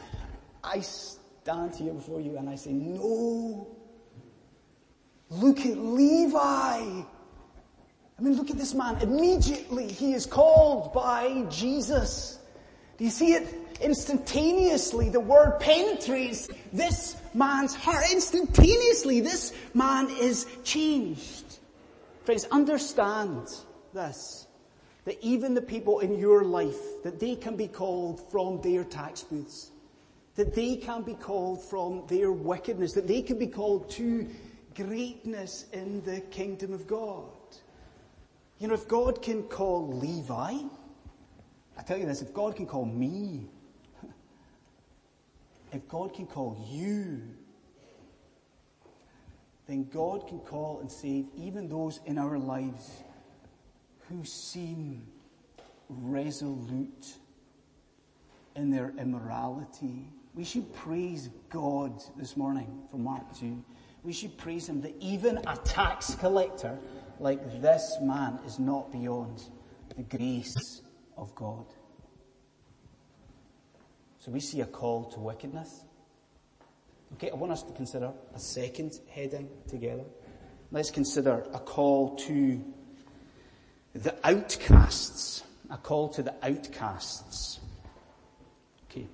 I 0.62 0.81
stand 0.81 1.75
here 1.75 1.93
before 1.93 2.20
you 2.20 2.38
and 2.38 2.50
I 2.50 2.55
say, 2.55 2.72
no. 2.74 3.67
Look 5.32 5.66
at 5.66 5.78
Levi. 5.78 6.38
I 6.38 7.04
mean, 8.20 8.36
look 8.36 8.52
at 8.52 8.58
this 8.58 8.74
man. 8.74 8.98
Immediately 9.02 9.88
he 9.88 10.14
is 10.14 10.26
called 10.26 10.94
by 10.94 11.46
Jesus. 11.50 12.38
Do 12.98 13.06
you 13.06 13.10
see 13.10 13.34
it? 13.34 13.48
Instantaneously, 13.82 15.10
the 15.10 15.20
word 15.20 15.60
penetrates 15.60 16.50
this 16.72 17.16
man's 17.34 17.74
heart. 17.74 18.06
Instantaneously, 18.12 19.22
this 19.22 19.54
man 19.74 20.08
is 20.20 20.46
changed. 20.64 21.58
Friends, 22.26 22.46
understand 22.52 23.48
this. 23.94 24.46
That 25.06 25.18
even 25.24 25.56
the 25.56 25.64
people 25.64 26.00
in 26.00 26.20
your 26.20 26.44
life, 26.44 27.02
that 27.04 27.20
they 27.20 27.36
can 27.36 27.56
be 27.56 27.68
called 27.68 28.22
from 28.30 28.62
their 28.62 28.84
tax 28.84 29.24
booths. 29.24 29.72
That 30.36 30.54
they 30.54 30.76
can 30.76 31.02
be 31.02 31.16
called 31.16 31.64
from 31.64 32.04
their 32.08 32.32
wickedness. 32.32 32.94
That 32.94 33.08
they 33.08 33.24
can 33.24 33.40
be 33.40 33.48
called 33.48 33.90
to 33.92 34.28
greatness 34.75 35.66
in 35.74 36.04
the 36.04 36.22
kingdom 36.22 36.74
of 36.74 36.88
God. 36.88 37.30
You 38.60 38.68
know, 38.68 38.74
if 38.74 38.88
God 38.88 39.22
can 39.22 39.44
call 39.44 39.88
Levi, 39.98 40.54
I 41.78 41.82
tell 41.84 41.98
you 41.98 42.06
this, 42.06 42.22
if 42.22 42.34
God 42.34 42.56
can 42.56 42.68
call 42.68 42.86
me, 42.86 43.48
if 45.72 45.88
God 45.88 46.13
can 46.13 46.28
call 46.28 46.63
you, 46.70 47.22
then 49.68 49.88
God 49.90 50.28
can 50.28 50.40
call 50.40 50.80
and 50.82 50.92
save 50.92 51.25
even 51.38 51.70
those 51.70 52.01
in 52.06 52.18
our 52.18 52.38
lives 52.38 53.04
who 54.10 54.24
seem 54.25 55.01
resolute 55.90 57.16
in 58.56 58.70
their 58.70 58.94
immorality. 58.98 60.08
We 60.36 60.44
should 60.44 60.74
praise 60.74 61.30
God 61.50 62.01
this 62.18 62.36
morning 62.36 62.84
for 62.90 62.98
Mark 62.98 63.24
2. 63.40 63.63
We 64.03 64.13
should 64.13 64.38
praise 64.38 64.67
Him 64.67 64.81
that 64.81 64.96
even 65.00 65.38
a 65.48 65.58
tax 65.63 66.15
collector 66.15 66.77
like 67.20 67.62
this 67.62 67.98
man 68.01 68.39
is 68.46 68.60
not 68.60 68.91
beyond 68.91 69.43
the 69.96 70.03
grace 70.03 70.81
of 71.17 71.34
God. 71.36 71.65
So 74.20 74.31
we 74.31 74.39
see 74.39 74.62
a 74.62 74.65
call 74.65 75.05
to 75.05 75.20
wickedness. 75.20 75.84
Okay, 77.13 77.29
I 77.29 77.36
want 77.36 77.51
us 77.51 77.63
to 77.63 77.74
consider 77.74 78.12
a 78.34 78.39
second 78.39 79.00
heading 79.10 79.50
together. 79.67 80.05
Let's 80.72 80.91
consider 80.91 81.46
a 81.53 81.60
call 81.60 82.15
to 82.17 82.63
the 83.93 84.15
outcasts. 84.24 85.43
A 85.70 85.77
call 85.77 86.10
to 86.10 86.24
the 86.24 86.34
outcasts. 86.43 87.60
Okay. 88.89 89.08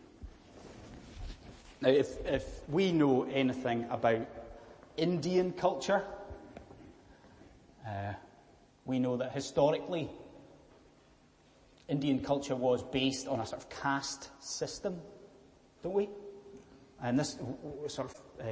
Now, 1.81 1.89
if, 1.89 2.25
if 2.25 2.43
we 2.67 2.91
know 2.91 3.23
anything 3.23 3.85
about 3.89 4.27
Indian 4.97 5.53
culture, 5.53 6.03
uh, 7.87 8.13
we 8.85 8.99
know 8.99 9.17
that 9.17 9.31
historically 9.31 10.09
Indian 11.87 12.19
culture 12.19 12.55
was 12.55 12.83
based 12.83 13.27
on 13.27 13.39
a 13.39 13.45
sort 13.45 13.61
of 13.61 13.69
caste 13.69 14.29
system, 14.43 14.99
don't 15.83 15.93
we? 15.93 16.09
And 17.01 17.17
this 17.17 17.37
sort 17.87 18.11
of 18.11 18.21
uh, 18.41 18.45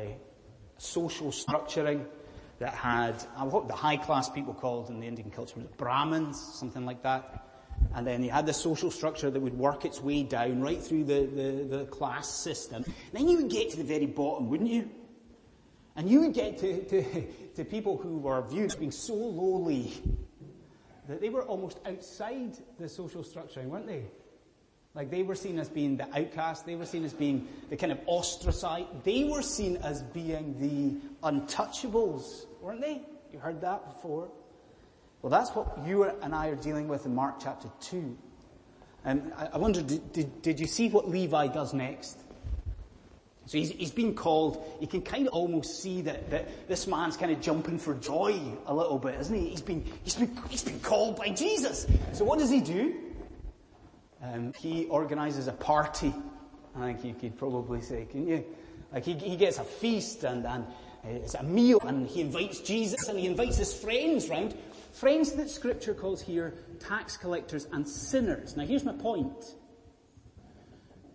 social 0.78 1.32
structuring 1.32 2.06
that 2.60 2.74
had 2.74 3.16
I 3.36 3.44
what 3.44 3.68
the 3.68 3.74
high 3.74 3.98
class 3.98 4.30
people 4.30 4.54
called 4.54 4.90
in 4.90 5.00
the 5.00 5.08
Indian 5.08 5.32
culture 5.32 5.60
was 5.60 5.68
Brahmins, 5.78 6.40
something 6.40 6.86
like 6.86 7.04
that. 7.04 7.42
And 7.94 8.08
then 8.08 8.24
you 8.24 8.30
had 8.30 8.46
the 8.46 8.54
social 8.54 8.90
structure 8.92 9.30
that 9.30 9.40
would 9.40 9.58
work 9.58 9.84
its 9.84 10.02
way 10.02 10.24
down 10.24 10.62
right 10.62 10.82
through 10.82 11.04
the, 11.06 11.26
the, 11.26 11.78
the 11.78 11.86
class 11.86 12.30
system. 12.30 12.84
And 12.86 12.96
then 13.14 13.28
you 13.28 13.38
would 13.38 13.50
get 13.50 13.72
to 13.72 13.78
the 13.78 13.84
very 13.84 14.06
bottom, 14.06 14.50
wouldn't 14.50 14.70
you? 14.70 14.90
And 15.96 16.10
you 16.10 16.22
would 16.22 16.34
get 16.34 16.58
to, 16.60 16.84
to, 16.86 17.24
to 17.56 17.66
people 17.66 17.98
who 17.98 18.18
were 18.18 18.42
viewed 18.42 18.66
as 18.66 18.76
being 18.76 18.92
so 18.92 19.14
lowly 19.14 19.94
that 21.08 21.22
they 21.22 21.30
were 21.30 21.44
almost 21.44 21.80
outside 21.86 22.58
the 22.80 22.90
social 22.90 23.24
structuring, 23.24 23.66
weren't 23.66 23.88
they? 23.88 24.04
Like 24.94 25.12
they 25.12 25.24
were 25.24 25.36
seen 25.36 25.60
as 25.60 25.70
being 25.70 25.98
the 25.98 26.08
outcast, 26.18 26.66
they 26.66 26.76
were 26.76 26.86
seen 26.86 27.04
as 27.04 27.14
being 27.14 27.48
the 27.70 27.78
kind 27.78 27.92
of 27.92 28.00
ostracized, 28.08 28.88
they 29.04 29.26
were 29.26 29.42
seen 29.42 29.78
as 29.78 30.02
being 30.02 30.58
the 30.60 31.28
untouchables, 31.28 32.46
weren't 32.62 32.82
they? 32.82 33.02
You 33.32 33.40
heard 33.40 33.62
that 33.62 33.86
before? 33.86 34.30
Well, 35.22 35.30
that's 35.30 35.52
what 35.52 35.86
you 35.86 36.04
and 36.04 36.34
I 36.34 36.48
are 36.48 36.56
dealing 36.56 36.88
with 36.88 37.06
in 37.06 37.14
Mark 37.14 37.36
chapter 37.42 37.70
2. 37.82 37.98
Um, 37.98 38.18
and 39.06 39.34
I 39.34 39.58
wonder, 39.58 39.82
did, 39.82 40.12
did, 40.14 40.42
did 40.42 40.60
you 40.60 40.68
see 40.68 40.90
what 40.90 41.10
Levi 41.10 41.48
does 41.48 41.74
next? 41.74 42.18
So 43.48 43.60
he's, 43.60 43.70
he's 43.70 43.92
been 43.92 44.16
called, 44.16 44.64
you 44.82 44.88
can 44.88 45.02
kind 45.02 45.28
of 45.28 45.34
almost 45.34 45.82
see 45.82 46.02
that, 46.02 46.32
that 46.32 46.68
this 46.68 46.88
man's 46.88 47.16
kind 47.16 47.32
of 47.32 47.42
jumping 47.42 47.78
for 47.78 47.94
joy 47.94 48.40
a 48.66 48.74
little 48.74 48.98
bit, 48.98 49.20
isn't 49.20 49.36
he? 49.36 49.50
He's 49.50 49.62
been, 49.62 49.86
he's 50.04 50.16
been, 50.16 50.36
he's 50.50 50.64
been 50.64 50.80
called 50.80 51.16
by 51.16 51.30
Jesus. 51.30 51.86
So 52.14 52.26
what 52.26 52.40
does 52.40 52.50
he 52.50 52.60
do? 52.60 52.96
Um, 54.24 54.54
he 54.58 54.86
organizes 54.86 55.48
a 55.48 55.52
party. 55.52 56.14
I 56.76 56.94
think 56.94 57.04
you 57.04 57.14
could 57.14 57.38
probably 57.38 57.82
say, 57.82 58.08
can 58.10 58.28
you? 58.28 58.44
Like 58.92 59.06
he, 59.06 59.14
he 59.14 59.36
gets 59.36 59.60
a 59.60 59.64
feast 59.64 60.24
and, 60.24 60.46
and 60.46 60.66
it's 61.04 61.36
a 61.36 61.44
meal 61.44 61.80
and 61.84 62.08
he 62.08 62.22
invites 62.22 62.62
Jesus 62.62 63.08
and 63.08 63.20
he 63.20 63.28
invites 63.28 63.58
his 63.58 63.74
friends 63.74 64.28
round. 64.28 64.56
Friends 64.94 65.34
that 65.34 65.50
scripture 65.50 65.94
calls 65.94 66.22
here 66.22 66.56
tax 66.80 67.18
collectors 67.18 67.68
and 67.74 67.88
sinners. 67.88 68.58
Now 68.58 68.66
here's 68.66 68.84
my 68.86 68.94
point 68.94 69.56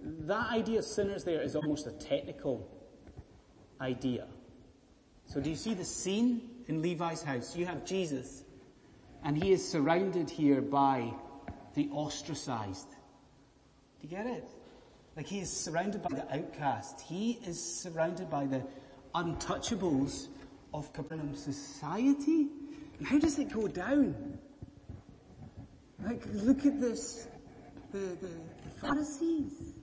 that 0.03 0.51
idea 0.51 0.79
of 0.79 0.85
sinners 0.85 1.25
there 1.25 1.43
is 1.43 1.57
almost 1.57 1.87
a 1.87 1.93
technical 1.93 2.67
idea. 3.81 4.27
So 5.27 5.41
do 5.41 5.51
you 5.51 5.57
see 5.57 5.75
the 5.75 5.85
scene 5.85 6.51
in 6.67 6.83
Levi's 6.83 7.23
house? 7.23 7.57
You 7.57 7.67
have 7.67 7.85
Jesus, 7.85 8.45
and 9.25 9.41
he 9.41 9.53
is 9.53 9.67
surrounded 9.67 10.29
here 10.29 10.61
by 10.61 11.13
the 11.75 11.89
ostracized. 11.93 12.91
Do 14.01 14.09
you 14.09 14.09
get 14.09 14.27
it? 14.27 14.49
Like 15.17 15.27
he 15.27 15.41
is 15.41 15.51
surrounded 15.51 16.03
by 16.03 16.17
the 16.17 16.35
outcast. 16.35 17.01
He 17.01 17.39
is 17.47 17.63
surrounded 17.63 18.31
by 18.31 18.47
the 18.47 18.63
untouchables 19.15 20.29
of 20.73 20.93
Capernaum 20.93 21.35
society. 21.35 22.49
And 22.99 23.07
how 23.07 23.19
does 23.19 23.39
it 23.39 23.53
go 23.53 23.67
down? 23.69 24.39
Like, 26.05 26.23
look 26.33 26.65
at 26.65 26.81
this. 26.81 27.29
The, 27.93 27.99
the, 27.99 28.29
the 28.29 28.71
Pharisees. 28.81 29.75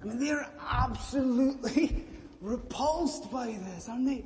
I 0.00 0.04
mean, 0.04 0.18
they're 0.18 0.48
absolutely 0.60 2.04
repulsed 2.40 3.30
by 3.30 3.46
this, 3.46 3.88
aren't 3.88 4.06
they? 4.06 4.24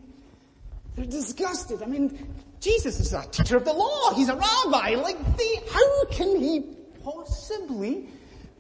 They're 0.94 1.06
disgusted. 1.06 1.82
I 1.82 1.86
mean, 1.86 2.34
Jesus 2.60 3.00
is 3.00 3.12
a 3.12 3.22
teacher 3.30 3.56
of 3.56 3.64
the 3.64 3.72
law. 3.72 4.12
He's 4.14 4.28
a 4.28 4.36
rabbi. 4.36 4.94
Like, 4.96 5.36
they, 5.36 5.56
how 5.72 6.04
can 6.06 6.38
he 6.38 6.76
possibly 7.02 8.08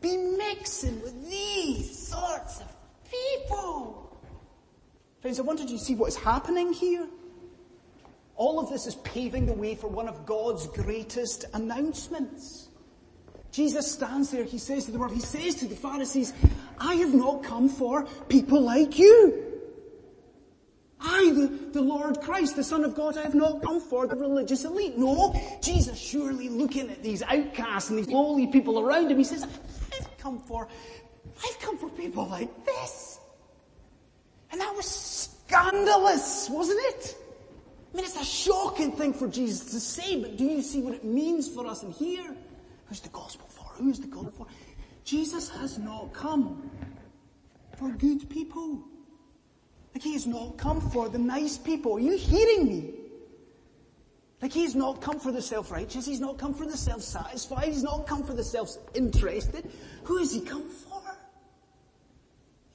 be 0.00 0.16
mixing 0.16 1.00
with 1.02 1.28
these 1.28 2.08
sorts 2.08 2.60
of 2.60 2.68
people? 3.10 4.18
Friends, 5.20 5.38
I 5.38 5.42
wanted 5.42 5.70
you 5.70 5.78
to 5.78 5.84
see 5.84 5.94
what 5.94 6.08
is 6.08 6.16
happening 6.16 6.72
here. 6.72 7.06
All 8.34 8.58
of 8.58 8.70
this 8.70 8.86
is 8.86 8.94
paving 8.96 9.46
the 9.46 9.52
way 9.52 9.74
for 9.74 9.88
one 9.88 10.08
of 10.08 10.24
God's 10.24 10.66
greatest 10.68 11.44
announcements. 11.52 12.70
Jesus 13.52 13.92
stands 13.92 14.30
there, 14.30 14.44
he 14.44 14.56
says 14.56 14.86
to 14.86 14.92
the 14.92 14.98
world, 14.98 15.12
he 15.12 15.20
says 15.20 15.54
to 15.56 15.66
the 15.66 15.76
Pharisees, 15.76 16.32
I 16.82 16.96
have 16.96 17.14
not 17.14 17.44
come 17.44 17.68
for 17.68 18.04
people 18.28 18.60
like 18.60 18.98
you. 18.98 19.52
I, 21.00 21.32
the, 21.34 21.46
the 21.72 21.82
Lord 21.82 22.20
Christ, 22.20 22.56
the 22.56 22.64
Son 22.64 22.84
of 22.84 22.94
God, 22.94 23.16
I 23.16 23.22
have 23.22 23.34
not 23.34 23.62
come 23.62 23.80
for 23.80 24.06
the 24.06 24.16
religious 24.16 24.64
elite. 24.64 24.98
No, 24.98 25.34
Jesus 25.62 25.98
surely 25.98 26.48
looking 26.48 26.90
at 26.90 27.02
these 27.02 27.22
outcasts 27.22 27.90
and 27.90 27.98
these 27.98 28.08
lowly 28.08 28.48
people 28.48 28.80
around 28.80 29.10
him, 29.10 29.18
he 29.18 29.24
says, 29.24 29.44
I've 29.44 30.18
come 30.18 30.40
for, 30.40 30.68
I've 31.44 31.58
come 31.60 31.78
for 31.78 31.88
people 31.90 32.26
like 32.28 32.64
this. 32.64 33.20
And 34.50 34.60
that 34.60 34.74
was 34.74 34.86
scandalous, 34.86 36.48
wasn't 36.50 36.80
it? 36.82 37.16
I 37.92 37.96
mean, 37.96 38.04
it's 38.04 38.20
a 38.20 38.24
shocking 38.24 38.92
thing 38.92 39.12
for 39.12 39.28
Jesus 39.28 39.70
to 39.72 39.80
say, 39.80 40.20
but 40.20 40.36
do 40.36 40.44
you 40.44 40.62
see 40.62 40.82
what 40.82 40.94
it 40.94 41.04
means 41.04 41.48
for 41.48 41.66
us 41.66 41.82
in 41.82 41.92
here? 41.92 42.34
Who's 42.86 43.00
the 43.00 43.08
gospel 43.10 43.46
for? 43.48 43.64
Who 43.74 43.90
is 43.90 44.00
the 44.00 44.06
gospel 44.06 44.32
for? 44.32 44.46
Jesus 45.04 45.48
has 45.50 45.78
not 45.78 46.12
come 46.12 46.70
for 47.76 47.90
good 47.90 48.28
people. 48.30 48.82
Like 49.94 50.02
he 50.02 50.12
has 50.14 50.26
not 50.26 50.56
come 50.56 50.80
for 50.80 51.08
the 51.08 51.18
nice 51.18 51.58
people. 51.58 51.96
Are 51.96 52.00
you 52.00 52.16
hearing 52.16 52.68
me? 52.68 52.94
Like 54.40 54.52
he's 54.52 54.74
not 54.74 55.00
come 55.00 55.20
for 55.20 55.30
the 55.30 55.40
self-righteous, 55.40 56.04
he's 56.04 56.18
not 56.18 56.36
come 56.36 56.52
for 56.52 56.66
the 56.66 56.76
self-satisfied, 56.76 57.68
he's 57.68 57.84
not 57.84 58.08
come 58.08 58.24
for 58.24 58.34
the 58.34 58.42
self-interested. 58.42 59.70
Who 60.04 60.18
has 60.18 60.32
he 60.32 60.40
come 60.40 60.68
for? 60.68 61.00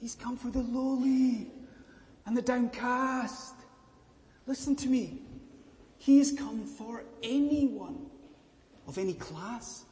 He's 0.00 0.14
come 0.14 0.36
for 0.38 0.48
the 0.48 0.60
lowly 0.60 1.50
and 2.24 2.34
the 2.34 2.40
downcast. 2.40 3.54
Listen 4.46 4.74
to 4.76 4.88
me. 4.88 5.20
He 5.98 6.18
has 6.18 6.32
come 6.32 6.64
for 6.64 7.04
anyone 7.22 8.06
of 8.86 8.96
any 8.96 9.12
class, 9.12 9.84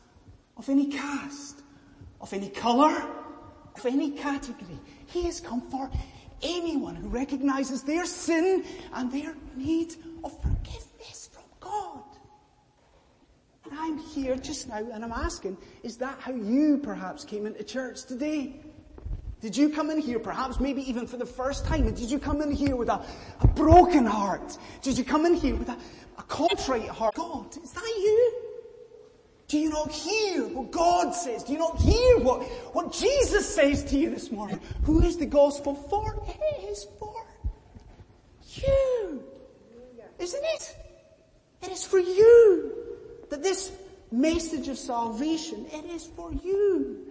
of 0.56 0.70
any 0.70 0.86
caste, 0.86 1.60
of 2.20 2.32
any 2.32 2.48
color, 2.48 3.06
of 3.74 3.86
any 3.86 4.10
category. 4.10 4.78
He 5.06 5.22
has 5.24 5.40
come 5.40 5.60
for 5.70 5.90
anyone 6.42 6.96
who 6.96 7.08
recognizes 7.08 7.82
their 7.82 8.04
sin 8.04 8.64
and 8.94 9.10
their 9.12 9.34
need 9.56 9.94
of 10.24 10.32
forgiveness 10.42 11.30
from 11.32 11.44
God. 11.60 12.02
And 13.64 13.78
I'm 13.78 13.98
here 13.98 14.36
just 14.36 14.68
now 14.68 14.76
and 14.76 15.04
I'm 15.04 15.12
asking, 15.12 15.56
is 15.82 15.96
that 15.98 16.18
how 16.20 16.32
you 16.32 16.78
perhaps 16.78 17.24
came 17.24 17.46
into 17.46 17.64
church 17.64 18.04
today? 18.04 18.60
Did 19.40 19.56
you 19.56 19.68
come 19.68 19.90
in 19.90 19.98
here 19.98 20.18
perhaps 20.18 20.60
maybe 20.60 20.88
even 20.88 21.06
for 21.06 21.18
the 21.18 21.26
first 21.26 21.66
time? 21.66 21.84
Did 21.94 22.10
you 22.10 22.18
come 22.18 22.40
in 22.40 22.50
here 22.50 22.74
with 22.74 22.88
a, 22.88 23.04
a 23.40 23.48
broken 23.48 24.06
heart? 24.06 24.56
Did 24.82 24.96
you 24.96 25.04
come 25.04 25.26
in 25.26 25.34
here 25.34 25.54
with 25.54 25.68
a, 25.68 25.76
a 26.18 26.22
contrite 26.22 26.88
heart? 26.88 27.14
God, 27.14 27.54
is 27.62 27.72
that 27.72 27.94
you? 27.98 28.45
Do 29.48 29.58
you 29.58 29.70
not 29.70 29.92
hear 29.92 30.42
what 30.48 30.72
God 30.72 31.14
says? 31.14 31.44
Do 31.44 31.52
you 31.52 31.58
not 31.58 31.78
hear 31.78 32.18
what, 32.18 32.42
what 32.74 32.92
Jesus 32.92 33.54
says 33.54 33.84
to 33.84 33.96
you 33.96 34.10
this 34.10 34.32
morning? 34.32 34.60
Who 34.84 35.02
is 35.02 35.16
the 35.16 35.26
gospel 35.26 35.74
for? 35.74 36.20
It 36.26 36.68
is 36.68 36.86
for 36.98 37.14
you. 38.56 39.22
Isn't 40.18 40.44
it? 40.44 40.76
It 41.62 41.70
is 41.70 41.84
for 41.84 41.98
you. 41.98 42.72
That 43.30 43.42
this 43.42 43.70
message 44.10 44.68
of 44.68 44.78
salvation, 44.78 45.66
it 45.72 45.84
is 45.84 46.04
for 46.04 46.32
you. 46.32 47.06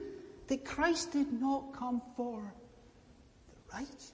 That 0.47 0.65
Christ 0.65 1.13
did 1.13 1.31
not 1.31 1.73
come 1.73 2.01
for 2.17 2.53
the 3.47 3.77
righteous. 3.77 4.13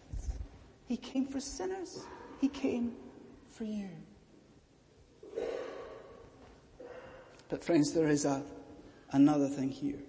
He 0.87 0.97
came 0.97 1.25
for 1.25 1.39
sinners. 1.39 2.05
He 2.39 2.49
came 2.49 2.93
for 3.49 3.63
you. 3.63 3.89
But 7.51 7.65
friends, 7.65 7.91
there 7.91 8.07
is 8.07 8.23
a, 8.23 8.41
another 9.11 9.49
thing 9.49 9.71
here. 9.71 9.99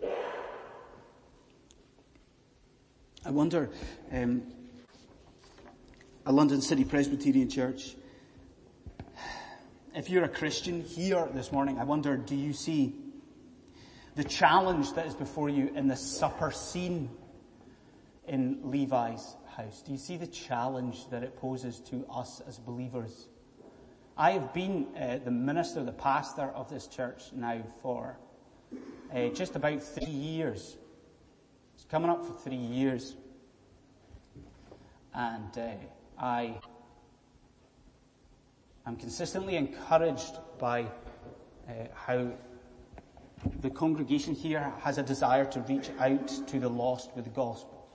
I 3.26 3.30
wonder, 3.32 3.68
um, 4.12 4.44
a 6.24 6.30
London 6.30 6.60
City 6.60 6.84
Presbyterian 6.84 7.50
Church, 7.50 7.96
if 9.92 10.08
you're 10.08 10.22
a 10.22 10.28
Christian 10.28 10.82
here 10.82 11.28
this 11.34 11.50
morning, 11.50 11.80
I 11.80 11.84
wonder, 11.84 12.16
do 12.16 12.36
you 12.36 12.52
see 12.52 12.94
the 14.14 14.22
challenge 14.22 14.92
that 14.92 15.08
is 15.08 15.16
before 15.16 15.48
you 15.48 15.72
in 15.74 15.88
the 15.88 15.96
supper 15.96 16.52
scene 16.52 17.10
in 18.28 18.60
Levi's 18.62 19.34
house? 19.56 19.82
Do 19.82 19.90
you 19.90 19.98
see 19.98 20.16
the 20.16 20.28
challenge 20.28 21.10
that 21.10 21.24
it 21.24 21.36
poses 21.36 21.80
to 21.90 22.06
us 22.08 22.40
as 22.46 22.60
believers? 22.60 23.26
I 24.16 24.32
have 24.32 24.52
been 24.52 24.88
uh, 24.94 25.18
the 25.24 25.30
minister, 25.30 25.82
the 25.82 25.92
pastor 25.92 26.50
of 26.54 26.68
this 26.68 26.86
church 26.86 27.32
now 27.32 27.62
for 27.80 28.18
uh, 29.14 29.28
just 29.28 29.56
about 29.56 29.82
three 29.82 30.12
years. 30.12 30.76
It's 31.74 31.84
coming 31.84 32.10
up 32.10 32.24
for 32.24 32.34
three 32.34 32.56
years. 32.56 33.16
And 35.14 35.56
uh, 35.56 35.70
I 36.18 36.58
am 38.86 38.96
consistently 38.96 39.56
encouraged 39.56 40.36
by 40.58 40.82
uh, 41.68 41.72
how 41.94 42.32
the 43.60 43.70
congregation 43.70 44.34
here 44.34 44.72
has 44.80 44.98
a 44.98 45.02
desire 45.02 45.46
to 45.46 45.60
reach 45.60 45.90
out 45.98 46.28
to 46.48 46.60
the 46.60 46.68
lost 46.68 47.10
with 47.16 47.24
the 47.24 47.30
gospel. 47.30 47.88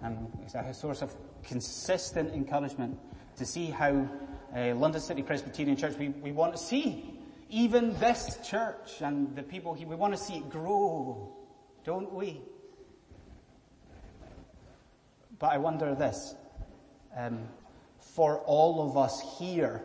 And 0.00 0.30
it's 0.44 0.54
a 0.54 0.72
source 0.72 1.02
of 1.02 1.12
consistent 1.42 2.32
encouragement 2.32 2.98
to 3.36 3.44
see 3.44 3.66
how 3.66 4.08
uh, 4.54 4.74
London 4.74 5.00
City 5.00 5.22
Presbyterian 5.22 5.76
Church, 5.76 5.96
we, 5.98 6.08
we 6.08 6.32
want 6.32 6.52
to 6.52 6.58
see 6.58 7.18
even 7.50 7.98
this 7.98 8.38
church 8.48 9.00
and 9.00 9.34
the 9.36 9.42
people 9.42 9.74
here, 9.74 9.86
we 9.86 9.96
want 9.96 10.14
to 10.14 10.18
see 10.18 10.34
it 10.34 10.48
grow, 10.48 11.32
don't 11.84 12.12
we? 12.12 12.40
But 15.38 15.52
I 15.52 15.58
wonder 15.58 15.94
this, 15.94 16.34
um, 17.16 17.48
for 17.98 18.38
all 18.40 18.88
of 18.88 18.96
us 18.96 19.38
here, 19.38 19.82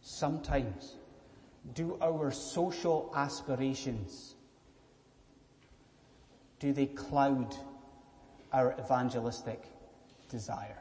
sometimes 0.00 0.96
do 1.74 1.98
our 2.00 2.30
social 2.30 3.12
aspirations, 3.14 4.34
do 6.58 6.72
they 6.72 6.86
cloud 6.86 7.54
our 8.52 8.74
evangelistic 8.80 9.64
desire. 10.28 10.78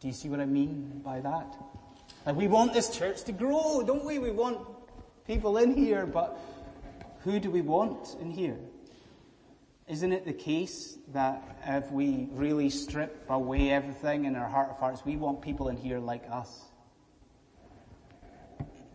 Do 0.00 0.08
you 0.08 0.14
see 0.14 0.28
what 0.28 0.40
I 0.40 0.46
mean 0.46 1.00
by 1.04 1.20
that? 1.20 1.56
Like 2.24 2.36
we 2.36 2.48
want 2.48 2.72
this 2.72 2.90
church 2.90 3.22
to 3.24 3.32
grow, 3.32 3.82
don't 3.86 4.04
we? 4.04 4.18
We 4.18 4.30
want 4.30 4.58
people 5.26 5.56
in 5.58 5.74
here, 5.74 6.06
but 6.06 6.38
who 7.24 7.40
do 7.40 7.50
we 7.50 7.60
want 7.60 8.16
in 8.20 8.30
here? 8.30 8.58
Isn't 9.88 10.12
it 10.12 10.24
the 10.24 10.32
case 10.32 10.98
that 11.12 11.58
if 11.64 11.90
we 11.92 12.28
really 12.32 12.70
strip 12.70 13.24
away 13.28 13.70
everything 13.70 14.24
in 14.24 14.34
our 14.34 14.48
heart 14.48 14.70
of 14.70 14.78
hearts, 14.78 15.04
we 15.04 15.16
want 15.16 15.40
people 15.40 15.68
in 15.68 15.76
here 15.76 16.00
like 16.00 16.24
us? 16.30 16.64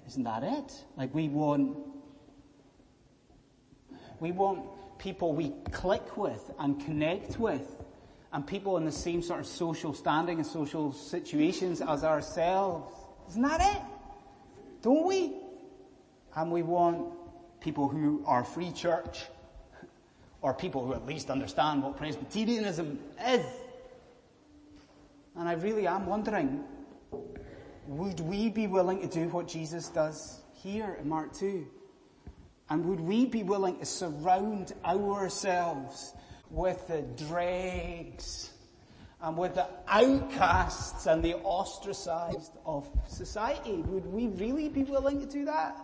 Isn't 0.07 0.23
that 0.23 0.43
it? 0.43 0.83
Like 0.97 1.15
we 1.15 1.29
want, 1.29 1.77
we 4.19 4.33
want 4.33 4.65
people 4.97 5.33
we 5.33 5.53
click 5.71 6.17
with 6.17 6.51
and 6.59 6.83
connect 6.83 7.39
with 7.39 7.80
and 8.33 8.47
people 8.47 8.77
in 8.77 8.85
the 8.85 8.91
same 8.91 9.21
sort 9.21 9.39
of 9.39 9.45
social 9.45 9.93
standing 9.93 10.37
and 10.37 10.45
social 10.45 10.93
situations 10.93 11.81
as 11.81 12.03
ourselves. 12.03 12.93
Isn't 13.29 13.41
that 13.41 13.61
it? 13.61 13.81
Don't 14.81 15.05
we? 15.05 15.33
And 16.35 16.51
we 16.51 16.63
want 16.63 17.13
people 17.59 17.87
who 17.87 18.23
are 18.25 18.43
free 18.43 18.71
church 18.71 19.25
or 20.41 20.53
people 20.53 20.85
who 20.85 20.93
at 20.93 21.05
least 21.05 21.29
understand 21.29 21.83
what 21.83 21.97
Presbyterianism 21.97 22.99
is. 23.27 23.45
And 25.35 25.47
I 25.47 25.53
really 25.53 25.87
am 25.87 26.05
wondering, 26.05 26.63
would 27.87 28.19
we 28.21 28.49
be 28.49 28.67
willing 28.67 29.01
to 29.01 29.07
do 29.07 29.27
what 29.29 29.47
Jesus 29.47 29.89
does 29.89 30.41
here 30.53 30.97
in 31.01 31.09
Mark 31.09 31.33
2? 31.33 31.65
And 32.69 32.85
would 32.85 33.01
we 33.01 33.25
be 33.25 33.43
willing 33.43 33.79
to 33.79 33.85
surround 33.85 34.73
ourselves 34.85 36.13
with 36.51 36.87
the 36.87 37.01
dregs 37.01 38.51
and 39.21 39.37
with 39.37 39.55
the 39.55 39.67
outcasts 39.87 41.05
and 41.05 41.23
the 41.23 41.35
ostracized 41.35 42.51
of 42.65 42.89
society. 43.07 43.83
Would 43.87 44.05
we 44.05 44.27
really 44.27 44.67
be 44.67 44.83
willing 44.83 45.19
to 45.19 45.25
do 45.25 45.45
that? 45.45 45.79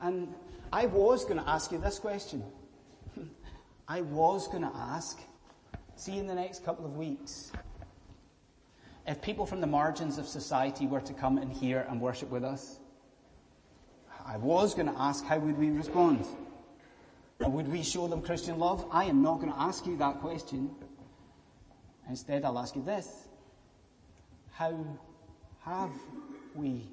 And 0.00 0.32
I 0.72 0.86
was 0.86 1.24
going 1.24 1.38
to 1.38 1.48
ask 1.48 1.72
you 1.72 1.78
this 1.78 1.98
question. 1.98 2.44
I 3.88 4.02
was 4.02 4.46
going 4.48 4.62
to 4.62 4.72
ask, 4.74 5.18
see 5.96 6.18
in 6.18 6.26
the 6.26 6.34
next 6.34 6.64
couple 6.64 6.84
of 6.84 6.96
weeks, 6.96 7.50
if 9.06 9.20
people 9.20 9.46
from 9.46 9.60
the 9.60 9.66
margins 9.66 10.18
of 10.18 10.26
society 10.26 10.86
were 10.86 11.00
to 11.00 11.12
come 11.12 11.38
in 11.38 11.50
here 11.50 11.86
and 11.88 12.00
worship 12.00 12.30
with 12.30 12.44
us, 12.44 12.78
I 14.26 14.36
was 14.38 14.74
going 14.74 14.86
to 14.86 14.98
ask 14.98 15.24
how 15.24 15.38
would 15.38 15.58
we 15.58 15.70
respond? 15.70 16.26
Would 17.48 17.68
we 17.68 17.82
show 17.82 18.08
them 18.08 18.22
Christian 18.22 18.58
love? 18.58 18.86
I 18.90 19.04
am 19.04 19.22
not 19.22 19.40
going 19.40 19.52
to 19.52 19.58
ask 19.58 19.86
you 19.86 19.96
that 19.98 20.20
question. 20.20 20.70
Instead, 22.08 22.44
I'll 22.44 22.58
ask 22.58 22.76
you 22.76 22.82
this. 22.82 23.28
How 24.52 24.84
have 25.64 25.92
we 26.54 26.88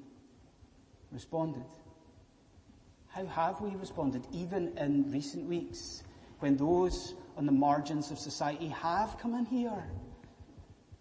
responded? 1.10 1.64
How 3.08 3.26
have 3.26 3.60
we 3.60 3.76
responded, 3.76 4.26
even 4.32 4.76
in 4.78 5.10
recent 5.12 5.46
weeks, 5.46 6.02
when 6.40 6.56
those 6.56 7.14
on 7.36 7.46
the 7.46 7.52
margins 7.52 8.10
of 8.10 8.18
society 8.18 8.68
have 8.68 9.18
come 9.18 9.34
in 9.34 9.44
here 9.44 9.84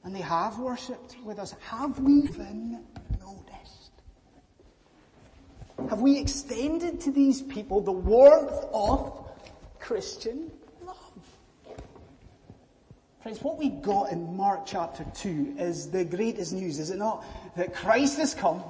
and 0.04 0.14
they 0.14 0.22
have 0.22 0.60
worshipped 0.60 1.16
with 1.24 1.40
us? 1.40 1.56
Have 1.62 2.00
we 2.00 2.28
been 2.28 2.84
noticed? 3.20 3.92
Have 5.90 6.02
we 6.02 6.20
extended 6.20 7.00
to 7.02 7.12
these 7.12 7.42
people 7.42 7.82
the 7.82 7.92
warmth 7.92 8.66
of 8.74 9.21
Christian 9.91 10.49
love? 10.86 10.95
Friends, 13.21 13.43
what 13.43 13.58
we 13.58 13.67
got 13.67 14.13
in 14.13 14.38
Mark 14.38 14.65
chapter 14.65 15.06
2 15.15 15.56
is 15.60 15.91
the 15.91 16.06
greatest 16.06 16.54
news, 16.54 16.80
is 16.80 16.91
it 16.91 16.97
not? 16.97 17.25
That 17.58 17.75
Christ 17.75 18.17
has 18.17 18.34
come 18.34 18.63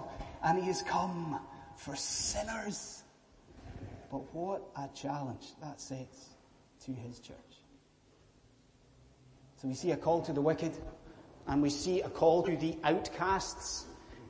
and 0.43 0.57
he 0.57 0.65
has 0.65 0.81
come 0.81 1.39
for 1.77 1.95
sinners. 1.95 3.03
But 4.10 4.34
what 4.34 4.63
a 4.75 4.89
challenge 4.95 5.49
that 5.62 5.79
sets 5.79 6.29
to 6.86 6.91
his 6.91 7.19
church. 7.19 7.38
So 9.57 9.67
we 9.67 9.75
see 9.75 9.91
a 9.91 9.97
call 9.97 10.23
to 10.23 10.34
the 10.34 10.41
wicked, 10.41 10.75
and 11.45 11.62
we 11.62 11.69
see 11.69 12.01
a 12.01 12.10
call 12.10 12.41
to 12.41 12.57
the 12.57 12.75
outcasts, 12.84 13.86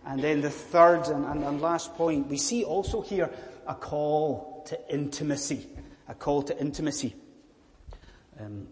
and 0.05 0.21
then 0.21 0.41
the 0.41 0.49
third 0.49 1.07
and, 1.07 1.23
and, 1.23 1.41
and 1.41 1.61
last 1.61 1.95
point, 1.95 2.27
we 2.27 2.35
see 2.37 2.65
also 2.65 2.99
here 2.99 3.29
a 3.65 3.75
call 3.75 4.65
to 4.67 4.93
intimacy. 4.93 5.67
A 6.11 6.13
call 6.13 6.41
to 6.43 6.59
intimacy. 6.59 7.15
Um, 8.37 8.67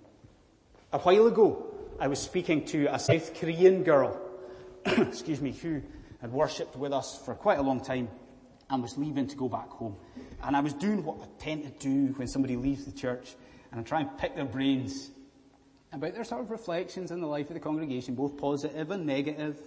a 0.92 1.00
while 1.00 1.26
ago, 1.28 1.74
I 1.98 2.08
was 2.08 2.20
speaking 2.20 2.66
to 2.66 2.94
a 2.94 3.00
South 3.00 3.34
Korean 3.34 3.84
girl, 3.84 4.20
excuse 4.86 5.40
me, 5.40 5.54
who 5.54 5.82
had 6.20 6.34
worshipped 6.34 6.76
with 6.76 6.92
us 6.92 7.22
for 7.24 7.34
quite 7.36 7.58
a 7.58 7.62
long 7.62 7.80
time 7.80 8.10
and 8.70 8.84
was 8.84 8.98
leaving 8.98 9.26
to 9.28 9.38
go 9.38 9.48
back 9.48 9.70
home. 9.70 9.96
And 10.44 10.54
I 10.54 10.60
was 10.60 10.74
doing 10.74 11.02
what 11.06 11.22
I 11.22 11.28
tend 11.42 11.64
to 11.64 11.70
do 11.70 12.12
when 12.18 12.28
somebody 12.28 12.58
leaves 12.58 12.84
the 12.84 12.92
church, 12.92 13.36
and 13.72 13.80
I 13.80 13.84
try 13.86 14.02
and 14.02 14.18
pick 14.18 14.36
their 14.36 14.44
brains 14.44 15.10
about 15.94 16.14
their 16.14 16.26
sort 16.26 16.42
of 16.42 16.52
reflections 16.52 17.10
in 17.10 17.22
the 17.22 17.28
life 17.28 17.48
of 17.48 17.54
the 17.54 17.62
congregation, 17.62 18.16
both 18.16 18.36
positive 18.36 18.92
and 18.92 19.06
negative. 19.06 19.58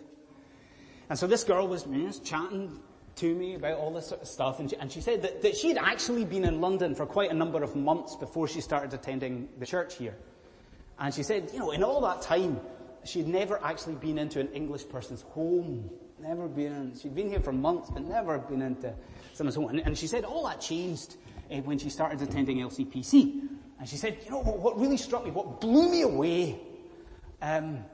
And 1.09 1.19
so 1.19 1.27
this 1.27 1.43
girl 1.43 1.67
was, 1.67 1.87
you 1.87 2.05
know, 2.05 2.13
chatting 2.23 2.81
to 3.17 3.35
me 3.35 3.55
about 3.55 3.79
all 3.79 3.93
this 3.93 4.07
sort 4.07 4.23
of 4.23 4.29
stuff, 4.29 4.61
and 4.61 4.71
she, 4.71 4.77
and 4.77 4.91
she 4.91 5.01
said 5.01 5.23
that, 5.23 5.43
that 5.43 5.57
she 5.57 5.69
had 5.69 5.79
actually 5.79 6.25
been 6.25 6.45
in 6.45 6.61
London 6.61 6.95
for 6.95 7.07
quite 7.07 7.31
a 7.31 7.35
number 7.35 7.63
of 7.63 7.77
months 7.77 8.17
before 8.17 8.49
she 8.49 8.61
started 8.61 8.93
attending 8.95 9.49
the 9.59 9.67
church 9.67 9.97
here. 9.97 10.17
And 10.99 11.13
she 11.13 11.23
said, 11.23 11.51
you 11.53 11.59
know, 11.59 11.73
in 11.73 11.83
all 11.83 12.01
that 12.03 12.23
time, 12.23 12.61
she'd 13.05 13.27
never 13.27 13.63
actually 13.65 13.97
been 13.97 14.19
into 14.19 14.41
an 14.41 14.49
English 14.53 14.89
person's 14.89 15.23
home. 15.23 15.91
Never 16.21 16.47
been, 16.47 16.73
in, 16.73 16.99
she'd 16.99 17.15
been 17.15 17.29
here 17.29 17.41
for 17.41 17.53
months, 17.53 17.91
but 17.91 18.05
never 18.05 18.39
been 18.39 18.63
into 18.63 18.95
someone's 19.33 19.57
home. 19.57 19.69
And, 19.69 19.81
and 19.81 19.99
she 19.99 20.07
said 20.07 20.25
all 20.25 20.47
that 20.47 20.61
changed 20.61 21.17
uh, 21.51 21.57
when 21.57 21.79
she 21.79 21.91
started 21.91 22.23
attending 22.23 22.59
LCPC. 22.59 23.49
And 23.81 23.89
she 23.89 23.97
said, 23.97 24.19
you 24.25 24.31
know, 24.31 24.43
what 24.43 24.79
really 24.79 24.97
struck 24.97 25.25
me, 25.25 25.33
what 25.33 25.61
blew 25.61 25.91
me 25.91 26.03
away, 26.03 26.61
um, 27.41 27.85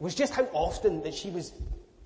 was 0.00 0.14
just 0.14 0.34
how 0.34 0.48
often 0.52 1.02
that 1.02 1.14
she 1.14 1.30
was 1.30 1.52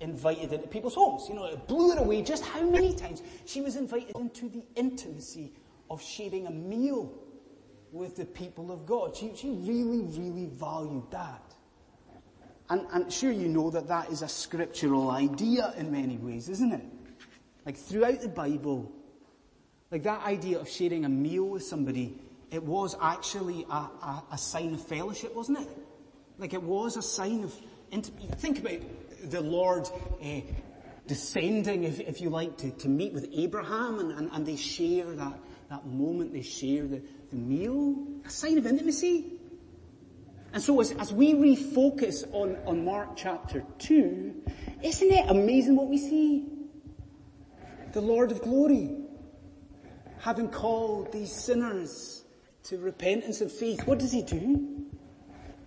invited 0.05 0.53
into 0.53 0.67
people's 0.67 0.95
homes. 0.95 1.27
You 1.27 1.35
know, 1.35 1.45
it 1.45 1.67
blew 1.67 1.91
her 1.91 1.99
away 1.99 2.21
just 2.21 2.45
how 2.45 2.61
many 2.61 2.93
times 2.93 3.21
she 3.45 3.59
was 3.59 3.75
invited 3.75 4.15
into 4.15 4.47
the 4.47 4.63
intimacy 4.75 5.51
of 5.89 6.01
sharing 6.01 6.47
a 6.47 6.51
meal 6.51 7.11
with 7.91 8.15
the 8.15 8.25
people 8.25 8.71
of 8.71 8.85
God. 8.85 9.15
She, 9.15 9.31
she 9.35 9.49
really, 9.49 10.01
really 10.03 10.45
valued 10.45 11.09
that. 11.11 11.41
And, 12.69 12.85
and 12.93 13.11
sure 13.11 13.31
you 13.31 13.47
know 13.47 13.69
that 13.71 13.87
that 13.87 14.09
is 14.09 14.21
a 14.21 14.27
scriptural 14.27 15.11
idea 15.11 15.73
in 15.77 15.91
many 15.91 16.17
ways, 16.17 16.49
isn't 16.49 16.71
it? 16.71 16.83
Like 17.65 17.77
throughout 17.77 18.21
the 18.21 18.29
Bible, 18.29 18.91
like 19.91 20.03
that 20.03 20.23
idea 20.23 20.59
of 20.59 20.69
sharing 20.69 21.05
a 21.05 21.09
meal 21.09 21.45
with 21.45 21.63
somebody, 21.63 22.19
it 22.51 22.63
was 22.63 22.95
actually 23.01 23.65
a, 23.69 23.75
a, 23.75 24.23
a 24.33 24.37
sign 24.37 24.73
of 24.73 24.81
fellowship, 24.81 25.35
wasn't 25.35 25.59
it? 25.59 25.69
Like 26.37 26.53
it 26.53 26.61
was 26.61 26.97
a 26.97 27.01
sign 27.01 27.43
of, 27.43 27.53
intimacy. 27.91 28.27
think 28.37 28.59
about 28.59 28.79
the 29.25 29.41
Lord 29.41 29.87
uh, 30.23 30.41
descending, 31.07 31.83
if, 31.83 31.99
if 31.99 32.21
you 32.21 32.29
like, 32.29 32.57
to, 32.57 32.71
to 32.71 32.89
meet 32.89 33.13
with 33.13 33.29
Abraham 33.33 33.99
and, 33.99 34.11
and, 34.11 34.29
and 34.31 34.45
they 34.45 34.55
share 34.55 35.11
that, 35.15 35.39
that 35.69 35.85
moment, 35.85 36.33
they 36.33 36.41
share 36.41 36.87
the, 36.87 37.01
the 37.29 37.35
meal, 37.35 37.95
a 38.25 38.29
sign 38.29 38.57
of 38.57 38.65
intimacy. 38.65 39.33
And 40.53 40.63
so 40.63 40.79
as, 40.79 40.91
as 40.91 41.11
we 41.11 41.33
refocus 41.33 42.23
on, 42.31 42.57
on 42.65 42.85
Mark 42.85 43.17
chapter 43.17 43.65
2, 43.79 44.43
isn't 44.83 45.11
it 45.11 45.29
amazing 45.29 45.75
what 45.75 45.87
we 45.87 45.97
see? 45.97 46.47
The 47.91 48.01
Lord 48.01 48.31
of 48.31 48.41
glory, 48.41 48.95
having 50.19 50.49
called 50.49 51.11
these 51.11 51.31
sinners 51.31 52.23
to 52.63 52.77
repentance 52.77 53.41
and 53.41 53.51
faith, 53.51 53.85
what 53.85 53.99
does 53.99 54.11
he 54.11 54.23
do? 54.23 54.85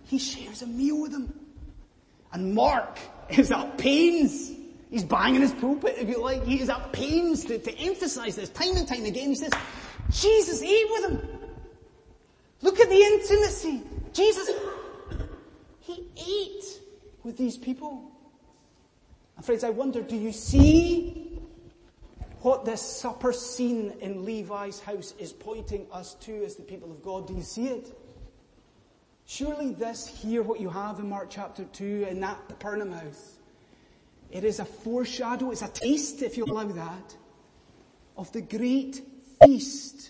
He 0.05 0.17
shares 0.17 0.63
a 0.63 0.67
meal 0.67 1.01
with 1.01 1.11
them. 1.11 1.33
And 2.31 2.53
Mark 2.53 2.99
is 3.29 3.51
at 3.51 3.77
pains. 3.77 4.51
He's 4.89 5.03
banging 5.03 5.41
his 5.41 5.53
pulpit, 5.53 5.95
if 5.99 6.09
you 6.09 6.21
like. 6.21 6.43
He 6.45 6.59
is 6.59 6.69
at 6.69 6.91
pains 6.91 7.45
to, 7.45 7.59
to 7.59 7.77
emphasize 7.77 8.35
this 8.35 8.49
time 8.49 8.75
and 8.75 8.87
time 8.87 9.05
again. 9.05 9.29
He 9.29 9.35
says, 9.35 9.51
Jesus 10.09 10.63
ate 10.63 10.87
with 10.89 11.01
them. 11.03 11.39
Look 12.61 12.79
at 12.79 12.89
the 12.89 12.95
intimacy. 12.95 13.83
Jesus 14.13 14.49
he 15.89 16.05
ate 16.17 16.81
with 17.23 17.37
these 17.37 17.57
people. 17.57 18.11
And 19.35 19.45
friends, 19.45 19.63
I 19.63 19.69
wonder, 19.69 20.01
do 20.01 20.15
you 20.15 20.31
see 20.31 21.39
what 22.41 22.65
this 22.65 22.81
supper 22.81 23.33
scene 23.33 23.93
in 24.01 24.23
Levi's 24.23 24.79
house 24.79 25.13
is 25.17 25.33
pointing 25.33 25.87
us 25.91 26.13
to 26.15 26.43
as 26.45 26.55
the 26.55 26.63
people 26.63 26.91
of 26.91 27.03
God? 27.03 27.27
Do 27.27 27.33
you 27.33 27.41
see 27.41 27.67
it? 27.67 27.98
Surely 29.29 29.73
this 29.73 30.07
here, 30.07 30.41
what 30.41 30.59
you 30.59 30.71
have 30.71 30.97
in 30.97 31.07
Mark 31.07 31.27
chapter 31.29 31.63
2 31.63 32.07
in 32.09 32.19
that 32.19 32.47
Capernaum 32.47 32.91
house, 32.91 33.37
it 34.31 34.43
is 34.43 34.57
a 34.57 34.65
foreshadow, 34.65 35.51
it's 35.51 35.61
a 35.61 35.67
taste, 35.67 36.23
if 36.23 36.35
you 36.35 36.45
allow 36.45 36.63
that, 36.63 37.15
of 38.17 38.31
the 38.31 38.41
great 38.41 39.03
feast 39.39 40.09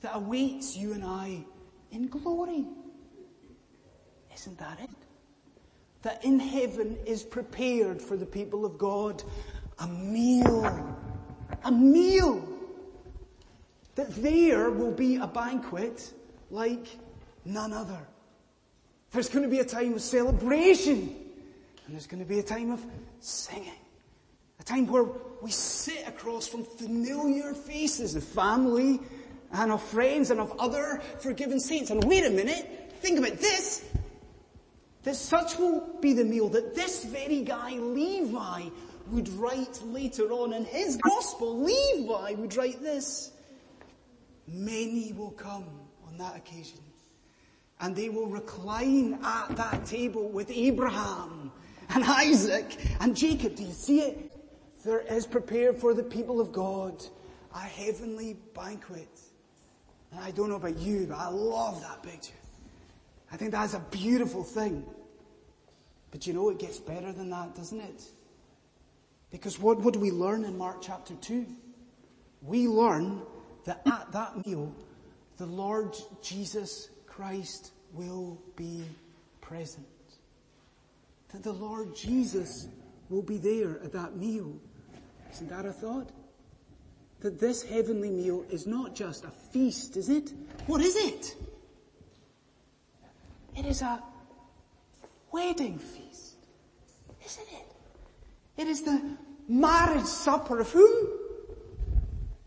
that 0.00 0.12
awaits 0.16 0.74
you 0.74 0.94
and 0.94 1.04
I 1.04 1.44
in 1.90 2.08
glory. 2.08 2.64
Isn't 4.34 4.58
that 4.58 4.80
it? 4.80 4.88
That 6.00 6.24
in 6.24 6.38
heaven 6.38 6.96
is 7.04 7.22
prepared 7.22 8.00
for 8.00 8.16
the 8.16 8.24
people 8.24 8.64
of 8.64 8.78
God 8.78 9.22
a 9.78 9.86
meal. 9.86 10.96
A 11.64 11.70
meal. 11.70 12.48
That 13.94 14.10
there 14.22 14.70
will 14.70 14.90
be 14.90 15.16
a 15.16 15.26
banquet 15.26 16.14
like 16.50 16.86
none 17.44 17.74
other. 17.74 18.06
There's 19.12 19.28
going 19.28 19.44
to 19.44 19.50
be 19.50 19.58
a 19.58 19.64
time 19.64 19.92
of 19.92 20.00
celebration. 20.00 21.14
And 21.86 21.94
there's 21.94 22.06
going 22.06 22.22
to 22.22 22.28
be 22.28 22.38
a 22.38 22.42
time 22.42 22.70
of 22.70 22.84
singing. 23.20 23.70
A 24.58 24.64
time 24.64 24.86
where 24.86 25.04
we 25.42 25.50
sit 25.50 26.08
across 26.08 26.48
from 26.48 26.64
familiar 26.64 27.52
faces 27.52 28.16
of 28.16 28.24
family 28.24 29.00
and 29.52 29.70
of 29.70 29.82
friends 29.82 30.30
and 30.30 30.40
of 30.40 30.58
other 30.58 31.02
forgiven 31.20 31.60
saints. 31.60 31.90
And 31.90 32.02
wait 32.04 32.24
a 32.24 32.30
minute, 32.30 32.94
think 33.00 33.18
about 33.18 33.38
this. 33.38 33.84
That 35.02 35.16
such 35.16 35.58
will 35.58 35.98
be 36.00 36.14
the 36.14 36.24
meal 36.24 36.48
that 36.50 36.74
this 36.74 37.04
very 37.04 37.42
guy, 37.42 37.72
Levi, 37.72 38.62
would 39.10 39.28
write 39.30 39.82
later 39.84 40.30
on 40.30 40.54
in 40.54 40.64
his 40.64 40.96
gospel. 40.96 41.60
Levi 41.60 42.34
would 42.34 42.56
write 42.56 42.80
this. 42.80 43.32
Many 44.46 45.12
will 45.12 45.32
come 45.32 45.66
on 46.06 46.16
that 46.18 46.36
occasion 46.36 46.78
and 47.82 47.96
they 47.96 48.08
will 48.08 48.28
recline 48.28 49.18
at 49.24 49.56
that 49.56 49.84
table 49.84 50.28
with 50.28 50.50
Abraham 50.50 51.50
and 51.90 52.04
Isaac 52.04 52.78
and 53.00 53.16
Jacob. 53.16 53.56
Do 53.56 53.64
you 53.64 53.72
see 53.72 54.00
it? 54.00 54.32
There 54.84 55.00
is 55.00 55.26
prepared 55.26 55.76
for 55.76 55.92
the 55.92 56.02
people 56.02 56.40
of 56.40 56.52
God 56.52 57.04
a 57.54 57.58
heavenly 57.58 58.36
banquet. 58.54 59.20
And 60.12 60.20
I 60.20 60.30
don't 60.30 60.48
know 60.48 60.56
about 60.56 60.78
you, 60.78 61.06
but 61.08 61.18
I 61.18 61.28
love 61.28 61.82
that 61.82 62.02
picture. 62.02 62.34
I 63.32 63.36
think 63.36 63.50
that's 63.50 63.74
a 63.74 63.84
beautiful 63.90 64.44
thing. 64.44 64.84
But 66.12 66.26
you 66.26 66.34
know, 66.34 66.50
it 66.50 66.58
gets 66.58 66.78
better 66.78 67.12
than 67.12 67.30
that, 67.30 67.54
doesn't 67.56 67.80
it? 67.80 68.02
Because 69.30 69.58
what, 69.58 69.80
what 69.80 69.92
do 69.92 70.00
we 70.00 70.10
learn 70.10 70.44
in 70.44 70.56
Mark 70.56 70.82
chapter 70.82 71.14
2? 71.14 71.46
We 72.42 72.68
learn 72.68 73.22
that 73.64 73.82
at 73.86 74.12
that 74.12 74.46
meal, 74.46 74.72
the 75.38 75.46
Lord 75.46 75.96
Jesus 76.22 76.90
Christ 77.14 77.72
will 77.92 78.40
be 78.56 78.84
present. 79.42 79.86
That 81.30 81.42
the 81.42 81.52
Lord 81.52 81.94
Jesus 81.94 82.68
will 83.10 83.22
be 83.22 83.36
there 83.36 83.78
at 83.84 83.92
that 83.92 84.16
meal. 84.16 84.56
Isn't 85.30 85.50
that 85.50 85.66
a 85.66 85.72
thought? 85.72 86.08
That 87.20 87.38
this 87.38 87.62
heavenly 87.62 88.08
meal 88.08 88.46
is 88.48 88.66
not 88.66 88.94
just 88.94 89.26
a 89.26 89.30
feast, 89.30 89.98
is 89.98 90.08
it? 90.08 90.32
What 90.66 90.80
is 90.80 90.96
it? 90.96 91.36
It 93.56 93.66
is 93.66 93.82
a 93.82 94.02
wedding 95.30 95.78
feast, 95.78 96.36
isn't 97.26 97.48
it? 97.52 98.62
It 98.62 98.68
is 98.68 98.82
the 98.82 99.16
marriage 99.48 100.06
supper 100.06 100.60
of 100.60 100.70
whom? 100.70 101.08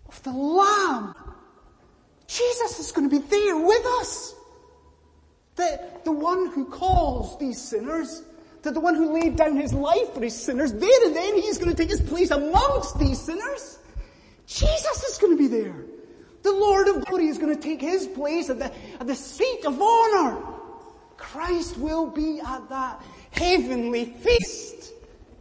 Of 0.08 0.24
the 0.24 0.32
Lamb. 0.32 1.14
Jesus 2.26 2.80
is 2.80 2.92
going 2.92 3.08
to 3.08 3.20
be 3.20 3.28
there 3.28 3.58
with 3.58 3.86
us. 4.02 4.35
The, 5.56 5.80
the 6.04 6.12
one 6.12 6.52
who 6.52 6.66
calls 6.66 7.38
these 7.40 7.62
sinners, 7.62 8.24
that 8.62 8.74
the 8.74 8.80
one 8.80 8.96
who 8.96 9.14
laid 9.14 9.36
down 9.36 9.56
his 9.56 9.74
life 9.74 10.14
for 10.14 10.22
his 10.22 10.36
sinners, 10.36 10.74
there 10.74 11.06
and 11.06 11.16
then 11.16 11.36
he's 11.42 11.58
going 11.58 11.72
to 11.72 11.78
take 11.78 11.90
his 11.90 12.02
place 12.02 12.32
amongst 12.32 13.00
these 13.00 13.22
sinners. 13.22 13.80
Jesus 14.48 15.04
is 15.04 15.18
going 15.18 15.38
to 15.38 15.42
be 15.42 15.48
there. 15.48 15.86
The 16.44 16.52
Lord 16.52 16.88
of 16.88 17.06
glory 17.06 17.28
is 17.28 17.38
going 17.38 17.56
to 17.56 17.62
take 17.62 17.82
his 17.82 18.08
place 18.08 18.50
at 18.50 18.60
the, 18.60 18.72
at 19.00 19.08
the 19.08 19.16
seat 19.16 19.66
of 19.66 19.82
honor. 19.82 20.44
Christ 21.18 21.78
will 21.78 22.08
be 22.08 22.40
at 22.40 22.70
that 22.70 23.04
heavenly 23.32 24.06
feast. 24.06 24.94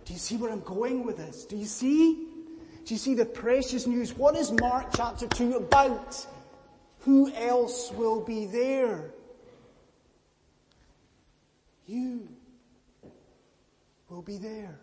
Do 0.04 0.12
you 0.12 0.18
see 0.18 0.36
where 0.36 0.50
I'm 0.50 0.60
going 0.60 1.04
with 1.04 1.16
this? 1.16 1.44
Do 1.44 1.56
you 1.56 1.66
see? 1.66 2.28
Do 2.84 2.94
you 2.94 2.98
see 2.98 3.14
the 3.14 3.24
precious 3.24 3.86
news? 3.86 4.14
What 4.14 4.36
is 4.36 4.52
Mark 4.52 4.88
chapter 4.94 5.26
2 5.26 5.56
about? 5.56 6.26
Who 7.00 7.32
else 7.32 7.90
will 7.92 8.22
be 8.22 8.46
there? 8.46 9.13
You 11.86 12.28
will 14.08 14.22
be 14.22 14.38
there. 14.38 14.78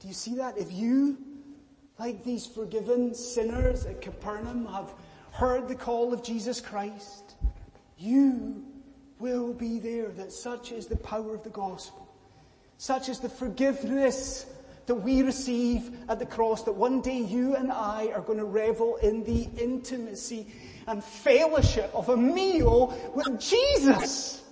Do 0.00 0.08
you 0.08 0.14
see 0.14 0.34
that? 0.36 0.58
If 0.58 0.72
you, 0.72 1.18
like 1.98 2.24
these 2.24 2.46
forgiven 2.46 3.14
sinners 3.14 3.86
at 3.86 4.02
Capernaum, 4.02 4.66
have 4.66 4.92
heard 5.30 5.68
the 5.68 5.74
call 5.74 6.12
of 6.12 6.22
Jesus 6.22 6.60
Christ, 6.60 7.34
you 7.98 8.64
will 9.18 9.52
be 9.52 9.78
there. 9.78 10.08
That 10.08 10.32
such 10.32 10.72
is 10.72 10.86
the 10.86 10.96
power 10.96 11.34
of 11.34 11.42
the 11.42 11.50
gospel. 11.50 12.08
Such 12.78 13.08
is 13.08 13.20
the 13.20 13.28
forgiveness 13.28 14.46
that 14.86 14.94
we 14.94 15.22
receive 15.22 15.96
at 16.08 16.18
the 16.18 16.26
cross 16.26 16.62
that 16.64 16.72
one 16.72 17.00
day 17.00 17.18
you 17.18 17.56
and 17.56 17.72
I 17.72 18.08
are 18.08 18.20
going 18.20 18.38
to 18.38 18.44
revel 18.44 18.96
in 18.96 19.24
the 19.24 19.48
intimacy 19.58 20.46
and 20.86 21.02
fellowship 21.02 21.90
of 21.94 22.10
a 22.10 22.16
meal 22.16 22.94
with 23.14 23.40
Jesus. 23.40 24.43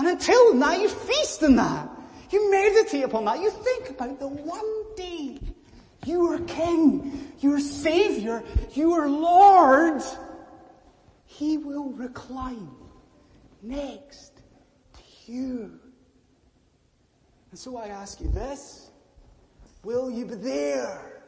And 0.00 0.08
until 0.08 0.54
now 0.54 0.72
you 0.72 0.88
feast 0.88 1.42
on 1.42 1.56
that. 1.56 1.86
You 2.30 2.50
meditate 2.50 3.04
upon 3.04 3.26
that. 3.26 3.38
You 3.38 3.50
think 3.50 3.90
about 3.90 4.18
the 4.18 4.28
one 4.28 4.94
day 4.96 5.38
you 6.06 6.32
are 6.32 6.38
King, 6.38 7.34
you 7.40 7.52
are 7.52 7.60
Savior, 7.60 8.42
you 8.72 8.94
are 8.94 9.10
Lord. 9.10 10.00
He 11.26 11.58
will 11.58 11.90
recline 11.90 12.70
next 13.62 14.40
to 14.94 15.30
you. 15.30 15.78
And 17.50 17.58
so 17.58 17.76
I 17.76 17.88
ask 17.88 18.22
you 18.22 18.30
this. 18.30 18.88
Will 19.84 20.10
you 20.10 20.24
be 20.24 20.36
there? 20.36 21.24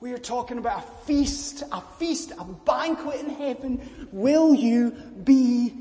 We 0.00 0.14
are 0.14 0.18
talking 0.18 0.56
about 0.56 0.78
a 0.78 1.04
feast, 1.04 1.62
a 1.72 1.82
feast, 1.98 2.32
a 2.38 2.44
banquet 2.44 3.20
in 3.20 3.28
heaven. 3.28 4.08
Will 4.12 4.54
you 4.54 4.92
be 5.24 5.74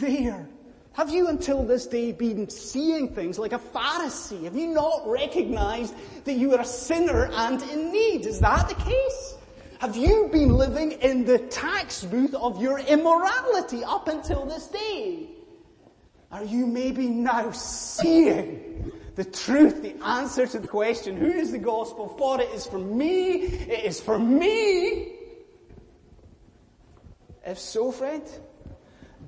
there? 0.00 0.49
Have 0.92 1.10
you 1.10 1.28
until 1.28 1.64
this 1.64 1.86
day 1.86 2.12
been 2.12 2.50
seeing 2.50 3.14
things 3.14 3.38
like 3.38 3.52
a 3.52 3.58
Pharisee? 3.58 4.44
Have 4.44 4.56
you 4.56 4.68
not 4.68 5.02
recognized 5.06 5.94
that 6.24 6.34
you 6.34 6.54
are 6.54 6.60
a 6.60 6.64
sinner 6.64 7.30
and 7.32 7.62
in 7.62 7.92
need? 7.92 8.26
Is 8.26 8.40
that 8.40 8.68
the 8.68 8.74
case? 8.74 9.36
Have 9.80 9.96
you 9.96 10.28
been 10.32 10.54
living 10.54 10.92
in 10.92 11.24
the 11.24 11.38
tax 11.38 12.04
booth 12.04 12.34
of 12.34 12.60
your 12.60 12.80
immorality 12.80 13.82
up 13.84 14.08
until 14.08 14.44
this 14.44 14.66
day? 14.66 15.28
Are 16.32 16.44
you 16.44 16.66
maybe 16.66 17.08
now 17.08 17.50
seeing 17.52 18.92
the 19.14 19.24
truth, 19.24 19.82
the 19.82 19.96
answer 20.04 20.46
to 20.46 20.58
the 20.58 20.68
question, 20.68 21.16
who 21.16 21.30
is 21.30 21.52
the 21.52 21.58
gospel 21.58 22.08
for? 22.18 22.40
It 22.40 22.50
is 22.50 22.66
for 22.66 22.78
me. 22.78 23.42
It 23.42 23.84
is 23.84 24.00
for 24.00 24.18
me. 24.18 25.16
If 27.46 27.58
so, 27.58 27.90
friend, 27.90 28.22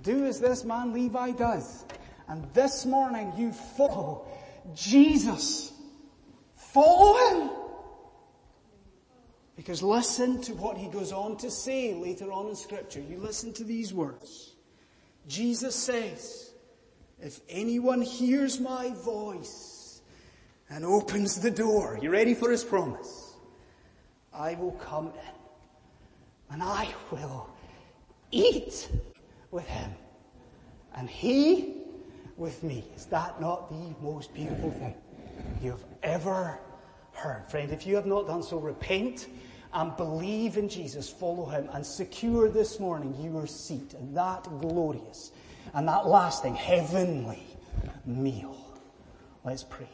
do 0.02 0.26
as 0.26 0.40
this 0.40 0.64
man 0.64 0.92
Levi 0.92 1.32
does. 1.32 1.84
And 2.28 2.44
this 2.54 2.86
morning 2.86 3.32
you 3.36 3.52
follow 3.52 4.26
Jesus. 4.74 5.72
Follow 6.56 7.16
him. 7.28 7.50
Because 9.56 9.82
listen 9.82 10.40
to 10.42 10.54
what 10.54 10.76
he 10.76 10.88
goes 10.88 11.12
on 11.12 11.36
to 11.38 11.50
say 11.50 11.94
later 11.94 12.32
on 12.32 12.48
in 12.48 12.56
scripture. 12.56 13.00
You 13.00 13.18
listen 13.18 13.52
to 13.54 13.64
these 13.64 13.92
words. 13.92 14.54
Jesus 15.28 15.76
says, 15.76 16.52
if 17.20 17.40
anyone 17.48 18.02
hears 18.02 18.58
my 18.58 18.90
voice 19.04 20.00
and 20.68 20.84
opens 20.84 21.40
the 21.40 21.50
door, 21.50 21.98
you 22.02 22.10
ready 22.10 22.34
for 22.34 22.50
his 22.50 22.64
promise? 22.64 23.34
I 24.34 24.54
will 24.54 24.72
come 24.72 25.08
in 25.08 25.34
and 26.50 26.62
I 26.62 26.88
will 27.10 27.48
eat 28.30 28.88
with 29.52 29.66
him 29.68 29.92
and 30.96 31.08
he 31.08 31.74
with 32.36 32.62
me. 32.64 32.84
Is 32.96 33.06
that 33.06 33.40
not 33.40 33.70
the 33.70 33.94
most 34.04 34.34
beautiful 34.34 34.72
thing 34.72 34.94
you've 35.62 35.84
ever 36.02 36.58
heard? 37.12 37.48
Friend, 37.48 37.70
if 37.70 37.86
you 37.86 37.94
have 37.94 38.06
not 38.06 38.26
done 38.26 38.42
so, 38.42 38.58
repent 38.58 39.28
and 39.72 39.96
believe 39.96 40.56
in 40.56 40.68
Jesus, 40.68 41.08
follow 41.08 41.46
him 41.46 41.68
and 41.72 41.86
secure 41.86 42.48
this 42.48 42.80
morning 42.80 43.14
your 43.22 43.46
seat 43.46 43.94
in 43.94 44.12
that 44.14 44.42
glorious 44.60 45.32
and 45.74 45.86
that 45.86 46.06
lasting 46.06 46.54
heavenly 46.54 47.46
meal. 48.04 48.56
Let's 49.44 49.62
pray. 49.62 49.88